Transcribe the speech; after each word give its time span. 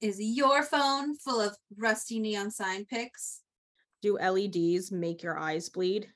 Is 0.00 0.18
your 0.20 0.62
phone 0.62 1.16
full 1.16 1.40
of 1.40 1.56
rusty 1.78 2.18
neon 2.18 2.50
sign 2.50 2.84
pics? 2.84 3.40
Do 4.02 4.18
LEDs 4.18 4.92
make 4.92 5.22
your 5.22 5.38
eyes 5.38 5.68
bleed? 5.68 6.08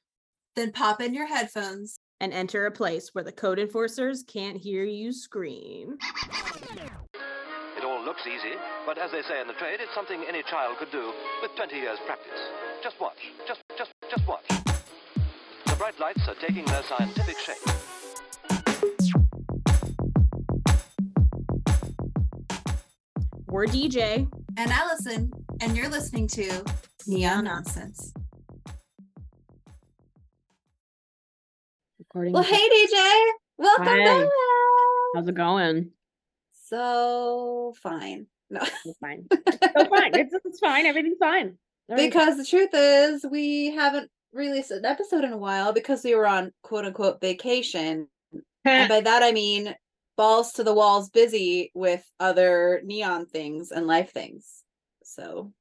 Then 0.56 0.72
pop 0.72 1.00
in 1.00 1.14
your 1.14 1.26
headphones 1.26 1.96
and 2.20 2.32
enter 2.32 2.66
a 2.66 2.70
place 2.70 3.10
where 3.14 3.24
the 3.24 3.32
code 3.32 3.58
enforcers 3.58 4.24
can't 4.24 4.58
hear 4.58 4.84
you 4.84 5.12
scream. 5.12 5.96
It 7.78 7.84
all 7.84 8.04
looks 8.04 8.26
easy, 8.26 8.56
but 8.84 8.98
as 8.98 9.10
they 9.12 9.22
say 9.22 9.40
in 9.40 9.46
the 9.46 9.54
trade, 9.54 9.78
it's 9.80 9.94
something 9.94 10.22
any 10.28 10.42
child 10.50 10.76
could 10.78 10.90
do 10.90 11.12
with 11.40 11.52
20 11.56 11.76
years' 11.76 11.98
practice. 12.04 12.40
Just 12.82 13.00
watch. 13.00 13.18
Just, 13.46 13.62
just, 13.78 13.92
just 14.10 14.26
watch. 14.26 14.44
The 15.66 15.76
bright 15.78 15.98
lights 16.00 16.26
are 16.28 16.34
taking 16.34 16.64
their 16.66 16.82
scientific 16.82 17.38
shape. 17.38 17.97
We're 23.50 23.64
DJ 23.66 24.28
and 24.58 24.70
Allison, 24.70 25.30
and 25.60 25.76
you're 25.76 25.88
listening 25.88 26.28
to 26.28 26.64
Neon 27.06 27.44
Nonsense. 27.44 28.12
Recording. 31.98 32.34
Well, 32.34 32.42
hey 32.42 32.56
DJ, 32.68 33.22
welcome 33.56 33.86
Hi. 33.86 34.04
back. 34.04 34.28
How's 35.14 35.28
it 35.28 35.34
going? 35.34 35.90
So 36.66 37.74
fine. 37.82 38.26
No, 38.50 38.60
It's 38.84 38.98
fine. 38.98 39.26
so 39.32 39.84
fine. 39.86 40.14
It's, 40.14 40.34
it's 40.44 40.58
fine. 40.60 40.86
Everything's 40.86 41.18
fine. 41.18 41.56
Everything's 41.90 42.14
because 42.14 42.36
the 42.36 42.44
truth 42.44 42.70
is, 42.74 43.24
we 43.30 43.74
haven't 43.74 44.10
released 44.32 44.70
an 44.70 44.84
episode 44.84 45.24
in 45.24 45.32
a 45.32 45.38
while 45.38 45.72
because 45.72 46.04
we 46.04 46.14
were 46.14 46.26
on 46.26 46.52
quote 46.62 46.84
unquote 46.84 47.20
vacation. 47.20 48.08
and 48.66 48.88
by 48.90 49.00
that 49.00 49.22
I 49.22 49.32
mean 49.32 49.74
balls 50.18 50.52
to 50.52 50.64
the 50.64 50.74
walls 50.74 51.08
busy 51.08 51.70
with 51.74 52.04
other 52.20 52.82
neon 52.84 53.24
things 53.24 53.70
and 53.70 53.86
life 53.86 54.12
things. 54.12 54.62
So 55.04 55.52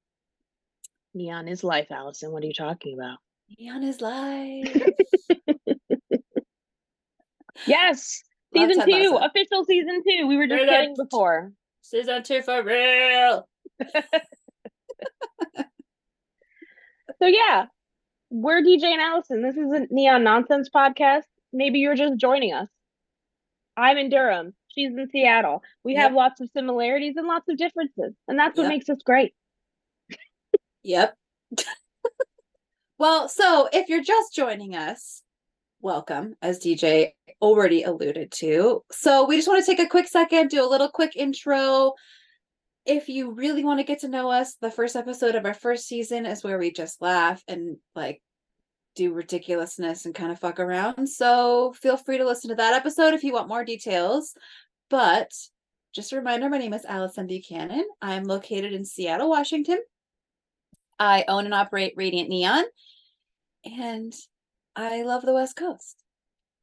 Neon 1.13 1.47
is 1.47 1.63
life, 1.63 1.87
Allison. 1.91 2.31
What 2.33 2.43
are 2.43 2.47
you 2.47 2.53
talking 2.53 2.97
about? 2.99 3.19
neon 3.57 3.83
is 3.83 4.01
life. 4.01 4.83
Yes. 7.65 8.21
Love 8.55 8.69
Season 8.69 8.85
two, 8.85 9.17
official 9.19 9.65
season 9.65 10.01
two. 10.07 10.27
We 10.27 10.37
were 10.37 10.47
just 10.47 10.63
kidding 10.63 10.95
before. 10.95 11.51
Season 11.81 12.23
two 12.23 12.41
for 12.41 12.63
real. 12.63 13.47
So 17.19 17.25
yeah, 17.25 17.65
we're 18.29 18.61
DJ 18.61 18.83
and 18.83 19.01
Allison. 19.01 19.41
This 19.41 19.57
is 19.57 19.71
a 19.71 19.87
Neon 19.89 20.23
Nonsense 20.23 20.69
podcast. 20.69 21.23
Maybe 21.51 21.79
you're 21.79 21.95
just 21.95 22.17
joining 22.17 22.53
us. 22.53 22.67
I'm 23.77 23.97
in 23.97 24.09
Durham. 24.09 24.53
She's 24.69 24.89
in 24.89 25.07
Seattle. 25.11 25.63
We 25.83 25.95
have 25.95 26.13
lots 26.13 26.41
of 26.41 26.49
similarities 26.53 27.15
and 27.15 27.27
lots 27.27 27.47
of 27.47 27.57
differences, 27.57 28.13
and 28.27 28.37
that's 28.37 28.57
what 28.57 28.63
Yep. 28.63 28.69
makes 28.69 28.89
us 28.89 28.97
great. 29.05 29.33
Yep. 30.83 31.15
well, 32.97 33.29
so 33.29 33.69
if 33.71 33.89
you're 33.89 34.03
just 34.03 34.33
joining 34.33 34.75
us, 34.75 35.21
welcome, 35.81 36.35
as 36.41 36.59
DJ 36.59 37.13
already 37.41 37.83
alluded 37.83 38.31
to. 38.31 38.83
So 38.91 39.25
we 39.25 39.35
just 39.35 39.47
want 39.47 39.63
to 39.63 39.71
take 39.71 39.85
a 39.85 39.89
quick 39.89 40.07
second, 40.07 40.49
do 40.49 40.65
a 40.65 40.69
little 40.69 40.89
quick 40.89 41.15
intro. 41.15 41.93
If 42.85 43.09
you 43.09 43.31
really 43.31 43.63
want 43.63 43.79
to 43.79 43.83
get 43.85 43.99
to 43.99 44.07
know 44.07 44.31
us, 44.31 44.55
the 44.61 44.71
first 44.71 44.95
episode 44.95 45.35
of 45.35 45.45
our 45.45 45.53
first 45.53 45.87
season 45.87 46.25
is 46.25 46.43
where 46.43 46.57
we 46.57 46.71
just 46.71 47.01
laugh 47.01 47.43
and 47.47 47.77
like 47.95 48.21
do 48.97 49.13
ridiculousness 49.13 50.05
and 50.05 50.15
kind 50.15 50.31
of 50.31 50.39
fuck 50.39 50.59
around. 50.59 51.07
So 51.07 51.73
feel 51.73 51.95
free 51.95 52.17
to 52.17 52.25
listen 52.25 52.49
to 52.49 52.55
that 52.55 52.73
episode 52.73 53.13
if 53.13 53.23
you 53.23 53.31
want 53.31 53.47
more 53.47 53.63
details. 53.63 54.33
But 54.89 55.31
just 55.93 56.11
a 56.11 56.15
reminder, 56.15 56.49
my 56.49 56.57
name 56.57 56.73
is 56.73 56.83
Allison 56.83 57.27
Buchanan. 57.27 57.85
I'm 58.01 58.23
located 58.23 58.73
in 58.73 58.83
Seattle, 58.83 59.29
Washington. 59.29 59.79
I 60.99 61.25
own 61.27 61.45
and 61.45 61.53
operate 61.53 61.93
Radiant 61.95 62.27
Neon, 62.27 62.63
and 63.63 64.13
I 64.75 65.03
love 65.03 65.21
the 65.21 65.33
West 65.33 65.55
Coast. 65.55 66.03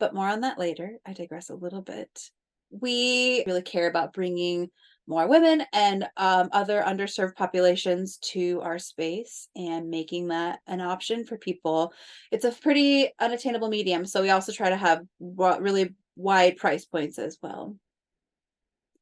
But 0.00 0.14
more 0.14 0.28
on 0.28 0.40
that 0.40 0.58
later. 0.58 0.98
I 1.06 1.12
digress 1.12 1.50
a 1.50 1.54
little 1.54 1.82
bit. 1.82 2.30
We 2.70 3.44
really 3.46 3.62
care 3.62 3.88
about 3.88 4.12
bringing 4.12 4.70
more 5.06 5.28
women 5.28 5.62
and 5.72 6.08
um, 6.16 6.48
other 6.52 6.82
underserved 6.82 7.36
populations 7.36 8.16
to 8.18 8.60
our 8.62 8.78
space 8.78 9.48
and 9.54 9.90
making 9.90 10.28
that 10.28 10.60
an 10.66 10.80
option 10.80 11.24
for 11.24 11.36
people. 11.36 11.92
It's 12.32 12.44
a 12.44 12.52
pretty 12.52 13.10
unattainable 13.20 13.68
medium, 13.68 14.06
so 14.06 14.22
we 14.22 14.30
also 14.30 14.52
try 14.52 14.70
to 14.70 14.76
have 14.76 15.02
really 15.20 15.94
wide 16.16 16.56
price 16.56 16.84
points 16.84 17.18
as 17.18 17.38
well. 17.42 17.76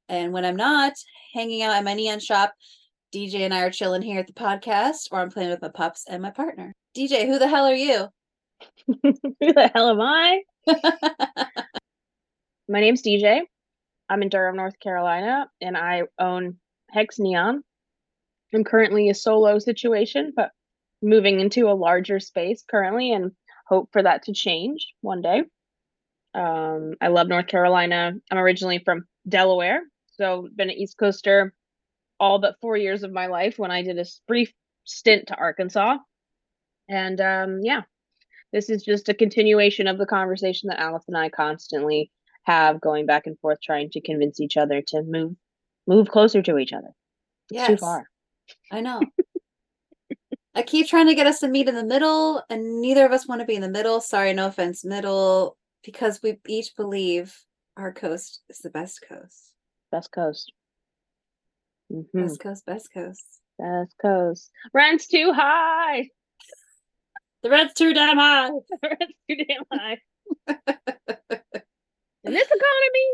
And 0.08 0.32
when 0.32 0.44
I'm 0.44 0.56
not 0.56 0.94
hanging 1.32 1.62
out 1.62 1.74
at 1.74 1.84
my 1.84 1.94
neon 1.94 2.20
shop, 2.20 2.52
DJ 3.14 3.40
and 3.40 3.54
I 3.54 3.60
are 3.60 3.70
chilling 3.70 4.02
here 4.02 4.18
at 4.18 4.26
the 4.26 4.32
podcast, 4.32 5.08
or 5.12 5.20
I'm 5.20 5.30
playing 5.30 5.50
with 5.50 5.62
my 5.62 5.68
pups 5.68 6.04
and 6.08 6.22
my 6.22 6.30
partner. 6.30 6.72
DJ, 6.96 7.26
who 7.26 7.38
the 7.38 7.48
hell 7.48 7.66
are 7.66 7.74
you? 7.74 8.08
Who 9.02 9.12
the 9.40 9.70
hell 9.74 9.90
am 9.90 10.00
I? 10.00 10.42
My 12.68 12.80
name's 12.80 13.02
DJ. 13.02 13.42
I'm 14.12 14.20
in 14.20 14.28
Durham, 14.28 14.56
North 14.56 14.78
Carolina, 14.78 15.48
and 15.62 15.74
I 15.74 16.02
own 16.18 16.58
Hex 16.90 17.18
Neon. 17.18 17.62
I'm 18.54 18.62
currently 18.62 19.08
a 19.08 19.14
solo 19.14 19.58
situation, 19.58 20.34
but 20.36 20.50
moving 21.00 21.40
into 21.40 21.70
a 21.70 21.72
larger 21.72 22.20
space 22.20 22.62
currently 22.70 23.12
and 23.12 23.32
hope 23.66 23.88
for 23.90 24.02
that 24.02 24.24
to 24.24 24.34
change 24.34 24.86
one 25.00 25.22
day. 25.22 25.44
Um, 26.34 26.92
I 27.00 27.08
love 27.08 27.26
North 27.26 27.46
Carolina. 27.46 28.12
I'm 28.30 28.38
originally 28.38 28.80
from 28.84 29.06
Delaware, 29.26 29.80
so 30.18 30.46
been 30.54 30.68
an 30.68 30.76
East 30.76 30.98
Coaster 30.98 31.54
all 32.20 32.38
but 32.38 32.56
four 32.60 32.76
years 32.76 33.04
of 33.04 33.12
my 33.12 33.28
life 33.28 33.58
when 33.58 33.70
I 33.70 33.82
did 33.82 33.98
a 33.98 34.04
brief 34.28 34.52
stint 34.84 35.28
to 35.28 35.36
Arkansas. 35.36 35.96
And 36.86 37.18
um, 37.18 37.60
yeah, 37.62 37.80
this 38.52 38.68
is 38.68 38.82
just 38.82 39.08
a 39.08 39.14
continuation 39.14 39.86
of 39.86 39.96
the 39.96 40.04
conversation 40.04 40.68
that 40.68 40.80
Alice 40.80 41.04
and 41.08 41.16
I 41.16 41.30
constantly 41.30 42.10
have 42.44 42.80
going 42.80 43.06
back 43.06 43.26
and 43.26 43.38
forth 43.38 43.58
trying 43.62 43.90
to 43.90 44.00
convince 44.00 44.40
each 44.40 44.56
other 44.56 44.82
to 44.88 45.02
move 45.02 45.34
move 45.86 46.08
closer 46.08 46.42
to 46.42 46.58
each 46.58 46.72
other. 46.72 46.90
It's 47.50 47.66
too 47.66 47.76
far. 47.76 48.08
I 48.70 48.80
know. 48.80 49.00
I 50.54 50.62
keep 50.62 50.86
trying 50.86 51.06
to 51.06 51.14
get 51.14 51.26
us 51.26 51.40
to 51.40 51.48
meet 51.48 51.68
in 51.68 51.74
the 51.74 51.84
middle, 51.84 52.42
and 52.50 52.80
neither 52.82 53.06
of 53.06 53.12
us 53.12 53.26
want 53.26 53.40
to 53.40 53.46
be 53.46 53.54
in 53.54 53.62
the 53.62 53.68
middle. 53.70 54.00
Sorry, 54.00 54.32
no 54.34 54.48
offense, 54.48 54.84
middle, 54.84 55.56
because 55.82 56.20
we 56.22 56.38
each 56.46 56.76
believe 56.76 57.34
our 57.76 57.92
coast 57.92 58.42
is 58.50 58.58
the 58.58 58.68
best 58.70 59.02
coast. 59.08 59.54
Best 59.90 60.12
coast. 60.12 60.52
Mhm, 61.90 62.06
Best 62.14 62.40
coast, 62.40 62.66
best 62.66 62.92
coast. 62.92 63.24
Best 63.58 63.94
coast. 64.00 64.50
Rent's 64.74 65.06
too 65.06 65.32
high. 65.32 66.08
The 67.42 67.50
rent's 67.50 67.74
too 67.74 67.92
damn 67.94 68.18
high. 68.18 68.50
The 68.82 68.88
rent's 68.88 69.14
too 69.28 69.36
damn 69.36 69.64
high. 69.72 69.98
In 72.32 72.38
this 72.38 72.48
economy. 72.48 73.04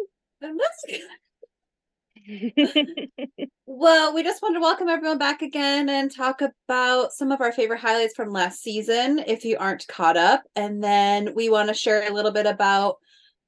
Well, 3.67 4.15
we 4.15 4.23
just 4.23 4.41
wanted 4.43 4.55
to 4.55 4.61
welcome 4.61 4.87
everyone 4.87 5.19
back 5.19 5.43
again 5.43 5.89
and 5.89 6.09
talk 6.09 6.41
about 6.41 7.13
some 7.13 7.33
of 7.33 7.41
our 7.41 7.51
favorite 7.51 7.81
highlights 7.81 8.15
from 8.15 8.33
last 8.33 8.63
season 8.63 9.19
if 9.27 9.45
you 9.45 9.57
aren't 9.59 9.89
caught 9.89 10.17
up. 10.17 10.45
And 10.55 10.85
then 10.85 11.35
we 11.35 11.51
want 11.51 11.67
to 11.67 11.75
share 11.75 12.09
a 12.09 12.15
little 12.15 12.31
bit 12.31 12.47
about 12.47 12.99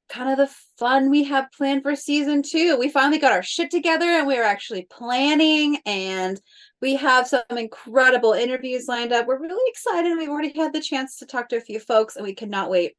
kind 0.09 0.31
of 0.31 0.39
the 0.39 0.53
fun 0.77 1.09
we 1.09 1.23
have 1.25 1.53
planned 1.57 1.83
for 1.83 1.95
season 1.95 2.43
two. 2.43 2.77
We 2.77 2.89
finally 2.89 3.21
got 3.21 3.31
our 3.31 3.45
shit 3.45 3.71
together 3.71 4.07
and 4.07 4.27
we 4.27 4.37
are 4.39 4.43
actually 4.43 4.89
planning 4.91 5.79
and 5.87 6.41
we 6.83 6.97
have 6.97 7.29
some 7.29 7.43
incredible 7.49 8.33
interviews 8.33 8.89
lined 8.89 9.13
up. 9.13 9.29
We're 9.29 9.39
really 9.39 9.71
excited. 9.71 10.19
We've 10.19 10.31
already 10.31 10.53
had 10.53 10.73
the 10.73 10.81
chance 10.81 11.19
to 11.19 11.27
talk 11.27 11.49
to 11.51 11.59
a 11.59 11.61
few 11.61 11.79
folks 11.79 12.17
and 12.17 12.25
we 12.25 12.35
cannot 12.35 12.71
wait 12.71 12.97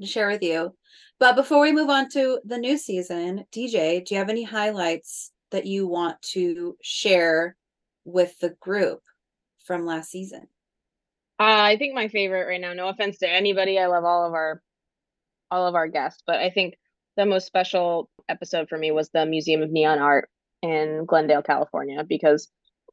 to 0.00 0.06
share 0.06 0.28
with 0.28 0.42
you. 0.42 0.74
But 1.18 1.36
before 1.36 1.60
we 1.60 1.72
move 1.72 1.90
on 1.90 2.08
to 2.10 2.40
the 2.44 2.58
new 2.58 2.78
season, 2.78 3.44
DJ, 3.52 4.04
do 4.04 4.14
you 4.14 4.18
have 4.18 4.30
any 4.30 4.42
highlights 4.42 5.32
that 5.50 5.66
you 5.66 5.86
want 5.86 6.20
to 6.22 6.76
share 6.82 7.56
with 8.04 8.38
the 8.40 8.50
group 8.60 9.02
from 9.64 9.84
last 9.84 10.10
season? 10.10 10.46
Uh, 11.38 11.44
I 11.44 11.76
think 11.76 11.94
my 11.94 12.08
favorite 12.08 12.46
right 12.46 12.60
now, 12.60 12.72
no 12.72 12.88
offense 12.88 13.18
to 13.18 13.30
anybody, 13.30 13.78
I 13.78 13.86
love 13.86 14.04
all 14.04 14.26
of 14.26 14.34
our 14.34 14.62
all 15.50 15.66
of 15.66 15.74
our 15.74 15.88
guests, 15.88 16.22
but 16.26 16.36
I 16.36 16.50
think 16.50 16.76
the 17.16 17.26
most 17.26 17.46
special 17.46 18.08
episode 18.28 18.68
for 18.68 18.78
me 18.78 18.92
was 18.92 19.10
the 19.10 19.26
Museum 19.26 19.62
of 19.62 19.70
Neon 19.70 19.98
Art 19.98 20.28
in 20.62 21.04
Glendale, 21.06 21.42
California, 21.42 22.04
because 22.04 22.48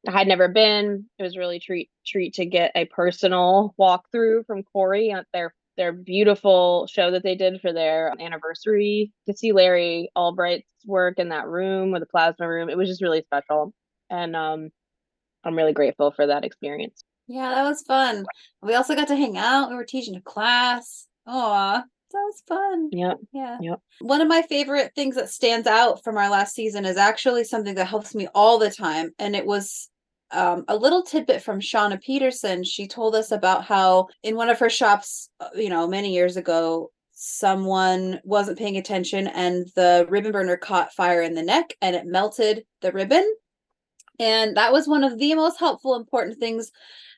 I 0.07 0.12
had 0.12 0.27
never 0.27 0.48
been. 0.48 1.06
It 1.19 1.24
was 1.24 1.38
really 1.38 1.60
treat 1.60 1.89
treat 2.06 2.33
to 2.36 2.45
get 2.45 2.71
a 2.75 2.86
personal 2.86 3.75
walkthrough 3.80 4.45
from 4.45 4.63
Corey 4.63 5.12
at 5.12 5.27
their 5.33 5.53
their 5.77 5.94
beautiful 5.94 6.88
show 6.88 7.12
that 7.12 7.24
they 7.24 7.35
did 7.35 7.62
for 7.62 7.71
their 7.71 8.13
anniversary. 8.19 9.12
To 9.27 9.35
see 9.35 9.51
Larry 9.51 10.09
Albright's 10.15 10.65
work 10.85 11.19
in 11.19 11.29
that 11.29 11.47
room 11.47 11.91
with 11.91 12.01
the 12.01 12.07
plasma 12.07 12.47
room, 12.47 12.69
it 12.69 12.77
was 12.77 12.89
just 12.89 13.01
really 13.01 13.21
special, 13.21 13.74
and 14.09 14.35
um, 14.35 14.69
I'm 15.44 15.56
really 15.56 15.74
grateful 15.74 16.12
for 16.12 16.27
that 16.27 16.44
experience. 16.44 17.03
Yeah, 17.27 17.50
that 17.50 17.63
was 17.63 17.83
fun. 17.83 18.25
We 18.62 18.75
also 18.75 18.95
got 18.95 19.09
to 19.09 19.15
hang 19.15 19.38
out. 19.38 19.69
We 19.69 19.75
were 19.75 19.85
teaching 19.85 20.15
a 20.15 20.21
class. 20.21 21.07
Aw. 21.27 21.83
That 22.12 22.19
was 22.19 22.41
fun. 22.47 22.89
Yep. 22.94 23.18
Yeah. 23.33 23.57
Yep. 23.62 23.79
One 24.00 24.21
of 24.21 24.29
my 24.29 24.41
favorite 24.44 24.94
things 24.95 25.15
that 25.15 25.29
stands 25.29 25.68
out 25.68 26.03
from 26.06 26.18
our 26.18 26.29
last 26.29 26.56
season 26.56 26.85
is 26.85 26.95
actually 26.95 27.44
something 27.44 27.75
that 27.75 27.88
helps 27.88 28.15
me 28.15 28.29
all 28.33 28.57
the 28.57 28.71
time. 28.71 29.12
And 29.19 29.35
it 29.35 29.45
was 29.45 29.89
um, 30.31 30.65
a 30.68 30.75
little 30.75 31.03
tidbit 31.03 31.41
from 31.41 31.59
Shauna 31.59 32.01
Peterson. 32.01 32.63
She 32.63 32.88
told 32.88 33.15
us 33.15 33.31
about 33.31 33.63
how 33.63 34.07
in 34.24 34.35
one 34.35 34.50
of 34.50 34.59
her 34.59 34.69
shops, 34.69 35.29
uh, 35.39 35.50
you 35.56 35.69
know, 35.69 35.88
many 35.88 36.13
years 36.13 36.38
ago, 36.38 36.91
someone 37.12 38.19
wasn't 38.24 38.59
paying 38.59 38.77
attention 38.77 39.27
and 39.27 39.68
the 39.75 40.06
ribbon 40.09 40.31
burner 40.31 40.56
caught 40.56 40.94
fire 40.94 41.21
in 41.21 41.33
the 41.33 41.41
neck 41.41 41.75
and 41.81 41.95
it 41.95 42.06
melted 42.06 42.63
the 42.81 42.91
ribbon. 42.91 43.25
And 44.19 44.56
that 44.57 44.71
was 44.71 44.88
one 44.88 45.03
of 45.03 45.18
the 45.18 45.33
most 45.33 45.59
helpful, 45.59 45.95
important 45.95 46.38
things 46.38 46.71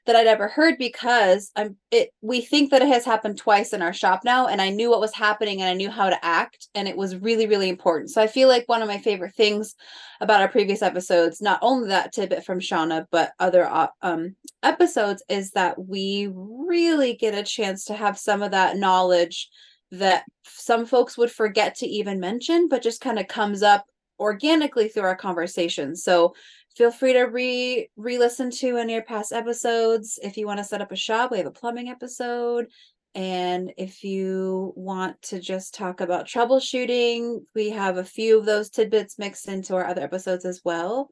that 0.10 0.16
I'd 0.16 0.26
ever 0.26 0.48
heard 0.48 0.80
because 0.80 1.52
I'm 1.56 1.78
it 1.92 2.10
we 2.22 2.42
think 2.42 2.72
that 2.72 2.82
it 2.82 2.88
has 2.88 3.06
happened 3.06 3.38
twice 3.38 3.74
in 3.74 3.84
our 3.84 3.94
shop 3.94 4.22
now 4.26 4.48
and 4.48 4.60
I 4.60 4.72
knew 4.72 4.90
what 4.90 5.00
was 5.00 5.14
happening 5.14 5.62
and 5.62 5.70
I 5.70 5.76
knew 5.76 5.92
how 5.92 6.10
to 6.10 6.26
act 6.26 6.68
and 6.74 6.88
it 6.88 6.98
was 6.98 7.16
really 7.16 7.46
really 7.46 7.70
important. 7.70 8.10
So 8.10 8.20
I 8.20 8.26
feel 8.26 8.48
like 8.48 8.64
one 8.66 8.82
of 8.82 8.88
my 8.88 8.98
favorite 8.98 9.36
things 9.36 9.76
about 10.20 10.42
our 10.42 10.48
previous 10.48 10.82
episodes, 10.82 11.44
not 11.44 11.60
only 11.62 11.90
that 11.90 12.12
tidbit 12.12 12.44
from 12.44 12.60
Shauna 12.60 13.06
but 13.12 13.34
other 13.40 13.66
uh, 13.66 13.90
um 14.02 14.36
episodes 14.64 15.22
is 15.30 15.52
that 15.52 15.78
we 15.78 16.32
really 16.34 17.14
get 17.14 17.36
a 17.36 17.44
chance 17.44 17.86
to 17.86 17.94
have 17.94 18.18
some 18.18 18.42
of 18.42 18.50
that 18.50 18.78
knowledge 18.78 19.48
that 19.92 20.24
some 20.44 20.88
folks 20.88 21.20
would 21.20 21.32
forget 21.32 21.76
to 21.76 21.86
even 21.86 22.20
mention 22.20 22.68
but 22.68 22.82
just 22.82 23.00
kind 23.00 23.20
of 23.20 23.28
comes 23.28 23.62
up 23.62 23.86
organically 24.20 24.90
through 24.90 25.04
our 25.04 25.16
conversations. 25.16 26.04
So 26.04 26.34
feel 26.80 26.92
free 26.92 27.12
to 27.12 27.24
re 27.24 27.90
re-listen 27.98 28.50
to 28.50 28.78
any 28.78 28.96
of 28.96 29.06
past 29.06 29.34
episodes. 29.34 30.18
If 30.24 30.38
you 30.38 30.48
want 30.48 30.60
to 30.60 30.64
set 30.64 30.82
up 30.82 30.94
a 30.94 30.96
shop 30.96 31.30
we 31.30 31.38
have 31.38 31.46
a 31.46 31.52
plumbing 31.52 31.90
episode. 31.90 32.68
And 33.14 33.74
if 33.76 34.02
you 34.02 34.72
want 34.78 35.22
to 35.24 35.42
just 35.42 35.74
talk 35.74 36.00
about 36.00 36.26
troubleshooting 36.26 37.42
we 37.54 37.72
have 37.72 37.98
a 37.98 38.04
few 38.06 38.40
of 38.40 38.46
those 38.46 38.70
tidbits 38.70 39.20
mixed 39.20 39.50
into 39.50 39.76
our 39.76 39.86
other 39.86 40.02
episodes 40.02 40.46
as 40.46 40.62
well. 40.64 41.10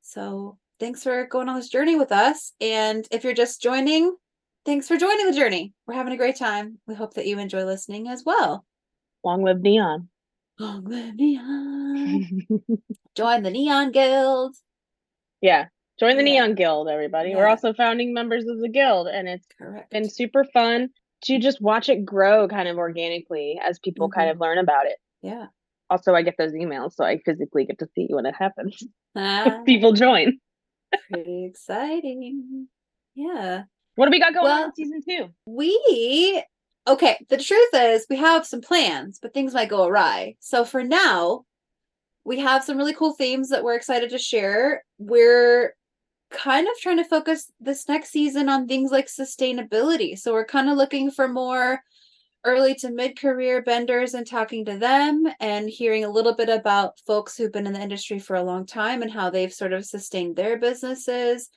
So 0.00 0.58
thanks 0.78 1.02
for 1.02 1.26
going 1.26 1.48
on 1.48 1.56
this 1.56 1.70
journey 1.70 1.96
with 1.96 2.12
us. 2.12 2.52
And 2.60 3.04
if 3.10 3.24
you're 3.24 3.34
just 3.34 3.60
joining 3.60 4.14
thanks 4.64 4.86
for 4.86 4.96
joining 4.96 5.26
the 5.26 5.36
journey. 5.36 5.72
We're 5.88 5.94
having 5.94 6.12
a 6.12 6.18
great 6.18 6.36
time. 6.36 6.78
We 6.86 6.94
hope 6.94 7.14
that 7.14 7.26
you 7.26 7.36
enjoy 7.40 7.64
listening 7.64 8.06
as 8.06 8.22
well. 8.24 8.64
Long 9.24 9.42
live 9.42 9.60
neon. 9.60 10.08
long 10.60 10.84
live 10.84 11.16
neon. 11.16 12.46
Join 13.16 13.42
the 13.42 13.50
neon 13.50 13.90
guild 13.90 14.54
yeah. 15.40 15.66
Join 15.98 16.16
the 16.16 16.22
Yeah. 16.24 16.32
Neon 16.46 16.54
Guild, 16.54 16.88
everybody. 16.88 17.34
We're 17.34 17.46
also 17.46 17.72
founding 17.74 18.14
members 18.14 18.46
of 18.46 18.58
the 18.60 18.68
guild, 18.70 19.06
and 19.08 19.28
it's 19.28 19.46
correct 19.58 19.90
been 19.90 20.08
super 20.08 20.44
fun 20.44 20.88
to 21.24 21.38
just 21.38 21.60
watch 21.60 21.88
it 21.90 22.04
grow 22.06 22.48
kind 22.48 22.68
of 22.68 22.78
organically 22.78 23.60
as 23.62 23.78
people 23.78 24.08
kind 24.08 24.28
Mhm. 24.28 24.32
of 24.32 24.40
learn 24.40 24.58
about 24.58 24.86
it. 24.86 24.96
yeah 25.22 25.46
Also, 25.90 26.14
I 26.14 26.22
get 26.22 26.36
those 26.38 26.52
emails, 26.52 26.92
so 26.94 27.04
I 27.04 27.18
physically 27.26 27.64
get 27.66 27.78
to 27.80 27.88
see 27.94 28.06
when 28.10 28.24
it 28.26 28.34
happens. 28.34 28.82
Ah. 29.16 29.62
people 29.66 29.92
join. 29.92 30.38
pretty 31.10 31.44
exciting. 31.46 32.68
Yeah. 33.14 33.64
What 33.96 34.06
do 34.06 34.10
we 34.10 34.20
got 34.20 34.32
going 34.34 34.46
on 34.46 34.58
Well- 34.60 34.64
in 34.68 34.74
season 34.74 35.00
two? 35.06 35.28
We 35.46 36.42
okay, 36.88 37.18
the 37.28 37.36
truth 37.36 37.68
is 37.74 38.06
we 38.08 38.16
have 38.16 38.46
some 38.46 38.60
plans, 38.62 39.18
but 39.20 39.34
things 39.34 39.52
might 39.52 39.68
go 39.68 39.84
awry. 39.84 40.36
So 40.40 40.64
for 40.64 40.82
now, 40.82 41.44
we 42.24 42.40
have 42.40 42.64
some 42.64 42.76
really 42.76 42.94
cool 42.94 43.12
themes 43.14 43.48
that 43.48 43.64
we're 43.64 43.76
excited 43.76 44.10
to 44.10 44.18
share. 44.18 44.84
We're 44.98 45.74
kind 46.30 46.68
of 46.68 46.74
trying 46.78 46.98
to 46.98 47.04
focus 47.04 47.50
this 47.60 47.88
next 47.88 48.10
season 48.10 48.48
on 48.48 48.66
things 48.66 48.90
like 48.90 49.06
sustainability. 49.06 50.18
So 50.18 50.32
we're 50.32 50.44
kind 50.44 50.68
of 50.68 50.76
looking 50.76 51.10
for 51.10 51.28
more 51.28 51.80
early 52.44 52.74
to 52.74 52.90
mid 52.90 53.18
career 53.18 53.62
benders 53.62 54.14
and 54.14 54.26
talking 54.26 54.64
to 54.64 54.78
them 54.78 55.26
and 55.40 55.68
hearing 55.68 56.04
a 56.04 56.10
little 56.10 56.34
bit 56.34 56.48
about 56.48 56.98
folks 57.06 57.36
who've 57.36 57.52
been 57.52 57.66
in 57.66 57.72
the 57.72 57.80
industry 57.80 58.18
for 58.18 58.36
a 58.36 58.42
long 58.42 58.64
time 58.64 59.02
and 59.02 59.10
how 59.10 59.28
they've 59.28 59.52
sort 59.52 59.72
of 59.72 59.84
sustained 59.84 60.36
their 60.36 60.58
businesses, 60.58 61.50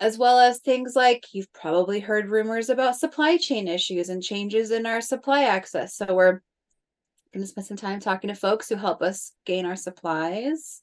as 0.00 0.18
well 0.18 0.38
as 0.38 0.58
things 0.58 0.94
like 0.94 1.24
you've 1.32 1.52
probably 1.52 2.00
heard 2.00 2.28
rumors 2.28 2.68
about 2.68 2.96
supply 2.96 3.36
chain 3.36 3.68
issues 3.68 4.08
and 4.08 4.22
changes 4.22 4.70
in 4.70 4.84
our 4.84 5.00
supply 5.00 5.44
access. 5.44 5.96
So 5.96 6.14
we're 6.14 6.40
going 7.32 7.42
to 7.42 7.46
spend 7.46 7.66
some 7.66 7.76
time 7.76 8.00
talking 8.00 8.28
to 8.28 8.34
folks 8.34 8.68
who 8.68 8.76
help 8.76 9.02
us 9.02 9.32
gain 9.44 9.66
our 9.66 9.76
supplies. 9.76 10.82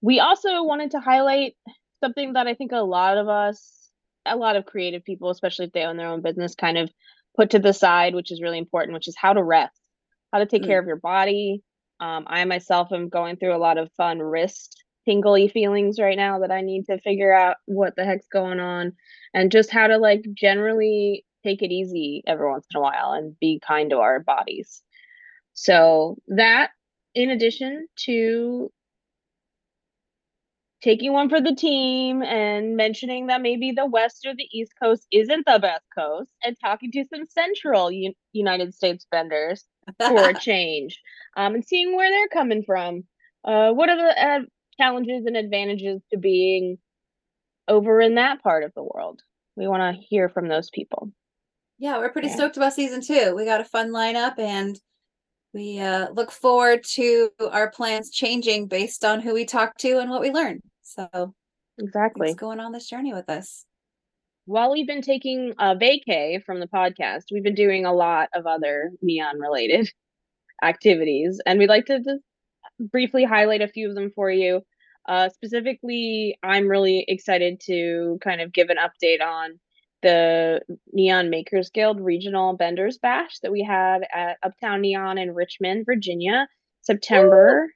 We 0.00 0.20
also 0.20 0.62
wanted 0.62 0.92
to 0.92 1.00
highlight 1.00 1.56
something 2.02 2.34
that 2.34 2.46
I 2.46 2.54
think 2.54 2.72
a 2.72 2.78
lot 2.78 3.18
of 3.18 3.28
us, 3.28 3.90
a 4.26 4.36
lot 4.36 4.56
of 4.56 4.66
creative 4.66 5.04
people, 5.04 5.30
especially 5.30 5.66
if 5.66 5.72
they 5.72 5.82
own 5.82 5.96
their 5.96 6.08
own 6.08 6.22
business, 6.22 6.54
kind 6.54 6.78
of 6.78 6.90
put 7.36 7.50
to 7.50 7.58
the 7.58 7.72
side, 7.72 8.14
which 8.14 8.30
is 8.30 8.42
really 8.42 8.58
important, 8.58 8.94
which 8.94 9.08
is 9.08 9.16
how 9.16 9.32
to 9.32 9.42
rest, 9.42 9.80
how 10.32 10.38
to 10.38 10.46
take 10.46 10.62
Mm. 10.62 10.66
care 10.66 10.78
of 10.78 10.86
your 10.86 10.96
body. 10.96 11.62
Um, 12.00 12.24
I 12.28 12.44
myself 12.44 12.92
am 12.92 13.08
going 13.08 13.36
through 13.36 13.56
a 13.56 13.58
lot 13.58 13.78
of 13.78 13.90
fun 13.96 14.20
wrist 14.20 14.84
tingly 15.04 15.48
feelings 15.48 15.98
right 15.98 16.16
now 16.16 16.40
that 16.40 16.50
I 16.50 16.60
need 16.60 16.84
to 16.86 17.00
figure 17.00 17.32
out 17.34 17.56
what 17.64 17.96
the 17.96 18.04
heck's 18.04 18.28
going 18.28 18.60
on 18.60 18.92
and 19.32 19.50
just 19.50 19.70
how 19.70 19.86
to 19.86 19.96
like 19.96 20.22
generally 20.34 21.24
take 21.42 21.62
it 21.62 21.72
easy 21.72 22.22
every 22.26 22.46
once 22.48 22.66
in 22.72 22.78
a 22.78 22.82
while 22.82 23.12
and 23.12 23.34
be 23.40 23.58
kind 23.66 23.90
to 23.90 23.96
our 23.98 24.20
bodies. 24.20 24.82
So 25.60 26.18
that 26.28 26.70
in 27.16 27.30
addition 27.30 27.88
to 28.04 28.70
taking 30.84 31.12
one 31.12 31.28
for 31.28 31.40
the 31.40 31.52
team 31.52 32.22
and 32.22 32.76
mentioning 32.76 33.26
that 33.26 33.42
maybe 33.42 33.72
the 33.72 33.84
west 33.84 34.24
or 34.24 34.36
the 34.36 34.48
east 34.52 34.72
coast 34.80 35.08
isn't 35.10 35.44
the 35.46 35.58
best 35.58 35.84
coast 35.92 36.30
and 36.44 36.56
talking 36.62 36.92
to 36.92 37.04
some 37.12 37.26
central 37.26 37.90
U- 37.90 38.14
united 38.32 38.72
states 38.72 39.04
vendors 39.12 39.64
for 40.06 40.28
a 40.28 40.34
change 40.38 41.00
um, 41.36 41.56
and 41.56 41.64
seeing 41.64 41.96
where 41.96 42.08
they're 42.08 42.28
coming 42.28 42.62
from 42.62 43.02
uh, 43.44 43.72
what 43.72 43.88
are 43.88 43.96
the 43.96 44.24
uh, 44.26 44.40
challenges 44.80 45.26
and 45.26 45.36
advantages 45.36 46.00
to 46.12 46.18
being 46.18 46.78
over 47.66 48.00
in 48.00 48.14
that 48.14 48.40
part 48.44 48.62
of 48.62 48.72
the 48.76 48.82
world 48.84 49.20
we 49.56 49.66
want 49.66 49.82
to 49.82 50.00
hear 50.08 50.28
from 50.28 50.46
those 50.46 50.70
people 50.70 51.10
yeah, 51.80 51.98
we're 51.98 52.10
pretty 52.10 52.26
Yeah. 52.28 52.34
stoked 52.34 52.56
about 52.56 52.72
season 52.74 53.00
two. 53.00 53.34
We 53.36 53.44
got 53.44 53.60
a 53.60 53.64
fun 53.64 53.90
lineup 53.90 54.38
and 54.38 54.78
we 55.54 55.78
uh, 55.78 56.10
look 56.12 56.30
forward 56.30 56.84
to 56.94 57.30
our 57.50 57.70
plans 57.70 58.10
changing 58.10 58.66
based 58.68 59.04
on 59.04 59.20
who 59.20 59.34
we 59.34 59.44
talk 59.44 59.76
to 59.78 59.98
and 59.98 60.10
what 60.10 60.20
we 60.20 60.30
learn. 60.30 60.60
So 60.82 61.34
exactly 61.78 62.34
going 62.34 62.60
on 62.60 62.72
this 62.72 62.88
journey 62.88 63.14
with 63.14 63.28
us. 63.28 63.64
while 64.46 64.72
we've 64.72 64.86
been 64.86 65.02
taking 65.02 65.52
a 65.58 65.76
vacay 65.76 66.42
from 66.42 66.60
the 66.60 66.66
podcast, 66.66 67.24
we've 67.30 67.42
been 67.42 67.54
doing 67.54 67.84
a 67.84 67.92
lot 67.92 68.28
of 68.34 68.46
other 68.46 68.90
neon 69.02 69.38
related 69.38 69.90
activities, 70.62 71.40
and 71.46 71.58
we'd 71.58 71.68
like 71.68 71.86
to 71.86 71.98
just 71.98 72.22
briefly 72.80 73.24
highlight 73.24 73.62
a 73.62 73.68
few 73.68 73.88
of 73.88 73.94
them 73.94 74.10
for 74.14 74.30
you. 74.30 74.62
Uh, 75.08 75.28
specifically, 75.30 76.38
I'm 76.42 76.68
really 76.68 77.04
excited 77.08 77.60
to 77.66 78.18
kind 78.22 78.40
of 78.40 78.52
give 78.52 78.68
an 78.70 78.76
update 78.76 79.22
on 79.22 79.58
the 80.02 80.60
Neon 80.92 81.30
Makers 81.30 81.70
Guild 81.70 82.00
Regional 82.00 82.54
Benders 82.54 82.98
Bash 82.98 83.38
that 83.40 83.52
we 83.52 83.62
had 83.62 84.06
at 84.12 84.38
Uptown 84.42 84.80
Neon 84.80 85.18
in 85.18 85.34
Richmond, 85.34 85.86
Virginia, 85.86 86.46
September. 86.82 87.68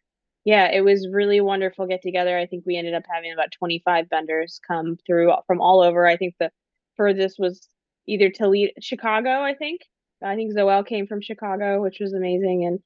Yeah, 0.45 0.71
it 0.71 0.83
was 0.83 1.09
really 1.11 1.41
wonderful 1.41 1.87
get 1.87 2.03
together. 2.03 2.37
I 2.37 2.47
think 2.47 2.65
we 2.67 2.77
ended 2.77 2.95
up 2.95 3.05
having 3.09 3.33
about 3.33 3.53
25 3.53 4.07
vendors 4.11 4.61
come 4.67 4.97
through 5.07 5.33
from 5.47 5.61
all 5.61 5.81
over. 5.83 6.07
I 6.07 6.17
think 6.17 6.35
the 6.39 6.51
furthest 6.97 7.37
was 7.39 7.69
either 8.07 8.31
Toledo, 8.31 8.73
Chicago, 8.81 9.43
I 9.43 9.55
think. 9.55 9.83
I 10.25 10.35
think 10.35 10.53
Zoel 10.53 10.87
came 10.87 11.07
from 11.07 11.21
Chicago, 11.21 11.81
which 11.83 11.99
was 12.01 12.13
amazing. 12.13 12.65
And 12.65 12.81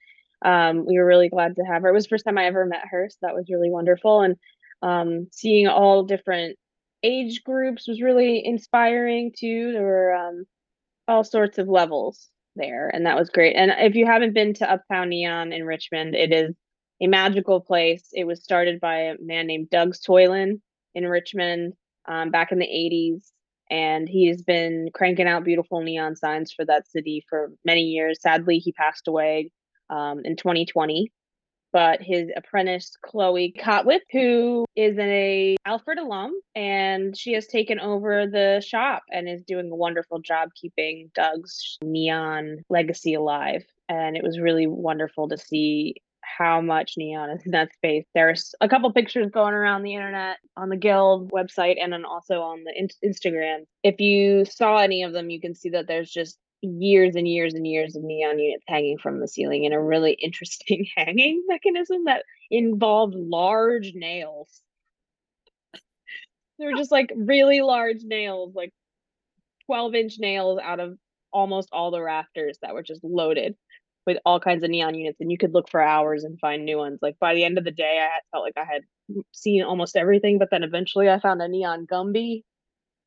um, 0.45 0.87
we 0.87 0.99
were 0.99 1.07
really 1.07 1.29
glad 1.29 1.57
to 1.57 1.63
have 1.63 1.83
her. 1.83 1.89
It 1.89 1.95
was 1.95 2.05
the 2.05 2.11
first 2.11 2.25
time 2.25 2.39
I 2.39 2.47
ever 2.47 2.67
met 2.67 2.83
her, 2.91 3.09
so 3.11 3.17
that 3.23 3.35
was 3.35 3.47
really 3.51 3.71
wonderful. 3.71 4.21
And 4.21 4.37
um, 4.83 5.29
seeing 5.33 5.67
all 5.67 6.05
different 6.05 6.59
age 7.03 7.43
groups 7.45 7.87
was 7.89 8.03
really 8.03 8.45
inspiring 8.45 9.33
too. 9.37 9.73
There 9.73 9.83
were 9.83 10.15
um, 10.15 10.45
all 11.09 11.25
sorts 11.25 11.59
of 11.59 11.69
levels 11.69 12.29
there, 12.57 12.89
and 12.93 13.07
that 13.07 13.17
was 13.17 13.31
great. 13.31 13.55
And 13.57 13.73
if 13.79 13.95
you 13.95 14.07
haven't 14.07 14.35
been 14.35 14.55
to 14.55 14.71
Uptown 14.71 15.09
Neon 15.11 15.53
in 15.53 15.65
Richmond, 15.65 16.15
it 16.15 16.33
is 16.33 16.55
a 17.01 17.07
magical 17.07 17.61
place. 17.61 18.09
It 18.13 18.25
was 18.25 18.43
started 18.43 18.81
by 18.81 18.97
a 18.97 19.15
man 19.21 19.47
named 19.47 19.71
Doug 19.71 19.95
Soylin 19.95 20.61
in 20.95 21.07
Richmond 21.07 21.75
um, 22.09 22.31
back 22.31 22.53
in 22.53 22.59
the 22.59 22.67
80s. 22.67 23.31
And 23.71 24.09
he's 24.09 24.43
been 24.43 24.89
cranking 24.95 25.27
out 25.27 25.45
beautiful 25.45 25.81
neon 25.83 26.15
signs 26.15 26.53
for 26.53 26.65
that 26.67 26.89
city 26.89 27.25
for 27.29 27.51
many 27.65 27.83
years. 27.83 28.21
Sadly, 28.23 28.59
he 28.59 28.73
passed 28.73 29.09
away 29.09 29.51
um, 29.91 30.21
in 30.25 30.37
2020. 30.37 31.13
But 31.77 32.01
his 32.01 32.31
apprentice, 32.35 32.97
Chloe 33.03 33.53
Cotwip, 33.55 34.01
who 34.11 34.65
is 34.77 34.97
a 34.99 35.59
Alfred 35.67 35.99
alum, 35.99 36.33
and 36.55 37.15
she 37.15 37.35
has 37.35 37.47
taken 37.47 37.79
over 37.81 38.27
the 38.27 38.65
shop 38.67 39.03
and 39.11 39.29
is 39.29 39.43
doing 39.43 39.71
a 39.71 39.77
wonderful 39.77 40.21
job 40.21 40.49
keeping 40.59 41.11
Doug's 41.15 41.77
neon 41.85 42.65
legacy 42.71 43.13
alive. 43.13 43.63
And 43.91 44.17
it 44.17 44.23
was 44.23 44.41
really 44.41 44.67
wonderful 44.67 45.29
to 45.29 45.37
see 45.37 45.97
how 46.23 46.63
much 46.63 46.95
neon 46.97 47.29
is 47.29 47.43
in 47.45 47.53
that 47.53 47.75
space. 47.75 48.07
There's 48.15 48.55
a 48.63 48.71
couple 48.71 48.91
pictures 48.95 49.31
going 49.31 49.53
around 49.53 49.83
the 49.83 49.97
internet 49.97 50.39
on 50.57 50.71
the 50.71 50.79
Guild 50.79 51.31
website 51.31 51.77
and 51.79 51.93
then 51.93 52.07
also 52.07 52.41
on 52.41 52.65
the 52.65 52.73
in- 52.75 53.11
Instagram. 53.13 53.67
If 53.83 54.01
you 54.01 54.47
saw 54.47 54.79
any 54.79 55.03
of 55.03 55.13
them, 55.13 55.29
you 55.29 55.43
can 55.43 55.55
see 55.55 55.69
that 55.71 55.87
there's 55.87 56.11
just 56.11 56.39
years 56.63 57.17
and 57.17 57.29
years 57.29 57.55
and 57.55 57.67
years 57.67 57.97
of 57.97 58.03
neon 58.03 58.39
units 58.39 58.65
hanging 58.67 58.99
from 58.99 59.21
the 59.21 59.29
ceiling 59.29 59.65
in 59.65 59.73
a 59.73 59.83
really 59.83 60.13
interesting 60.13 60.87
hanging 60.97 61.45
mechanism 61.47 62.05
that 62.05 62.25
involved 62.51 63.15
large 63.15 63.93
nails. 63.95 64.63
They 66.59 66.65
were 66.65 66.77
just 66.77 66.93
like 66.93 67.13
really 67.15 67.61
large 67.61 68.03
nails, 68.03 68.55
like 68.55 68.73
12 69.67 69.95
inch 69.95 70.15
nails 70.19 70.59
out 70.63 70.81
of 70.81 70.97
almost 71.33 71.69
all 71.73 71.91
the 71.91 72.01
rafters 72.01 72.59
that 72.63 72.73
were 72.73 72.83
just 72.83 73.05
loaded 73.05 73.55
with 74.07 74.19
all 74.25 74.41
kinds 74.41 74.63
of 74.63 74.71
neon 74.71 74.95
units. 74.95 75.21
And 75.21 75.31
you 75.31 75.37
could 75.37 75.53
look 75.53 75.69
for 75.69 75.83
hours 75.83 76.25
and 76.25 76.39
find 76.39 76.65
new 76.65 76.79
ones. 76.79 77.01
Like 77.03 77.19
by 77.19 77.35
the 77.35 77.45
end 77.45 77.59
of 77.59 77.65
the 77.65 77.73
day, 77.73 78.01
I 78.01 78.21
felt 78.31 78.45
like 78.45 78.57
I 78.57 78.65
had 78.65 78.83
seen 79.33 79.63
almost 79.63 79.97
everything, 79.97 80.39
but 80.39 80.49
then 80.51 80.63
eventually 80.63 81.11
I 81.11 81.19
found 81.19 81.43
a 81.43 81.49
neon 81.49 81.87
Gumby. 81.87 82.45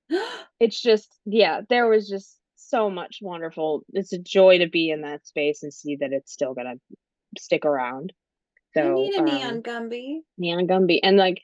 it's 0.60 0.80
just, 0.80 1.18
yeah, 1.26 1.62
there 1.70 1.88
was 1.88 2.08
just 2.08 2.39
so 2.70 2.90
much 2.90 3.20
wonderful. 3.22 3.84
It's 3.94 4.14
a 4.14 4.18
joy 4.18 4.60
to 4.60 4.68
be 4.68 4.90
in 4.90 5.02
that 5.02 5.26
space 5.28 5.64
and 5.64 5.74
see 5.74 5.96
that 5.98 6.14
it's 6.14 6.32
still 6.32 6.54
gonna 6.54 6.76
stick 7.38 7.66
around. 7.66 8.14
So 8.74 8.96
need 8.96 9.16
a 9.16 9.20
um, 9.20 9.26
neon 9.26 9.64
Gumby. 9.64 10.20
neon 10.38 10.68
Gumby 10.68 11.00
and 11.04 11.18
like 11.18 11.42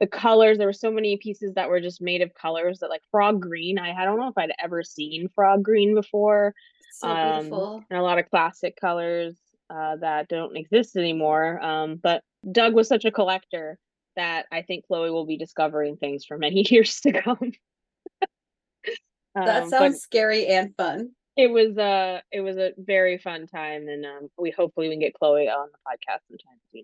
the 0.00 0.06
colors. 0.06 0.58
There 0.58 0.68
were 0.68 0.72
so 0.72 0.90
many 0.90 1.16
pieces 1.16 1.54
that 1.54 1.68
were 1.68 1.80
just 1.80 2.00
made 2.00 2.22
of 2.22 2.34
colors 2.34 2.78
that 2.78 2.90
like 2.90 3.02
frog 3.10 3.40
green. 3.40 3.78
I, 3.78 3.92
I 3.92 4.04
don't 4.04 4.18
know 4.18 4.28
if 4.28 4.38
I'd 4.38 4.52
ever 4.58 4.82
seen 4.82 5.28
frog 5.34 5.62
green 5.62 5.94
before. 5.94 6.54
So 6.92 7.08
um, 7.08 7.40
beautiful. 7.40 7.84
and 7.90 7.98
a 7.98 8.02
lot 8.02 8.18
of 8.18 8.30
classic 8.30 8.76
colors 8.80 9.36
uh, 9.70 9.96
that 9.96 10.28
don't 10.28 10.56
exist 10.56 10.96
anymore. 10.96 11.62
Um, 11.62 11.96
but 12.02 12.22
Doug 12.50 12.74
was 12.74 12.88
such 12.88 13.04
a 13.04 13.10
collector 13.10 13.78
that 14.16 14.46
I 14.50 14.62
think 14.62 14.86
Chloe 14.86 15.10
will 15.10 15.26
be 15.26 15.36
discovering 15.36 15.96
things 15.96 16.24
for 16.24 16.38
many 16.38 16.64
years 16.70 17.00
to 17.00 17.12
come. 17.12 17.52
That 19.46 19.64
Um, 19.64 19.68
sounds 19.68 20.00
scary 20.00 20.46
and 20.46 20.74
fun. 20.76 21.10
it 21.36 21.50
was 21.50 21.78
uh 21.78 22.20
it 22.32 22.40
was 22.40 22.56
a 22.56 22.72
very 22.78 23.18
fun 23.18 23.46
time 23.46 23.88
and 23.88 24.04
um 24.04 24.28
we 24.38 24.50
hopefully 24.50 24.88
we 24.88 24.94
can 24.94 25.00
get 25.00 25.14
Chloe 25.14 25.48
on 25.48 25.68
the 25.72 25.78
podcast 25.86 26.20
sometime 26.28 26.58
to 26.74 26.82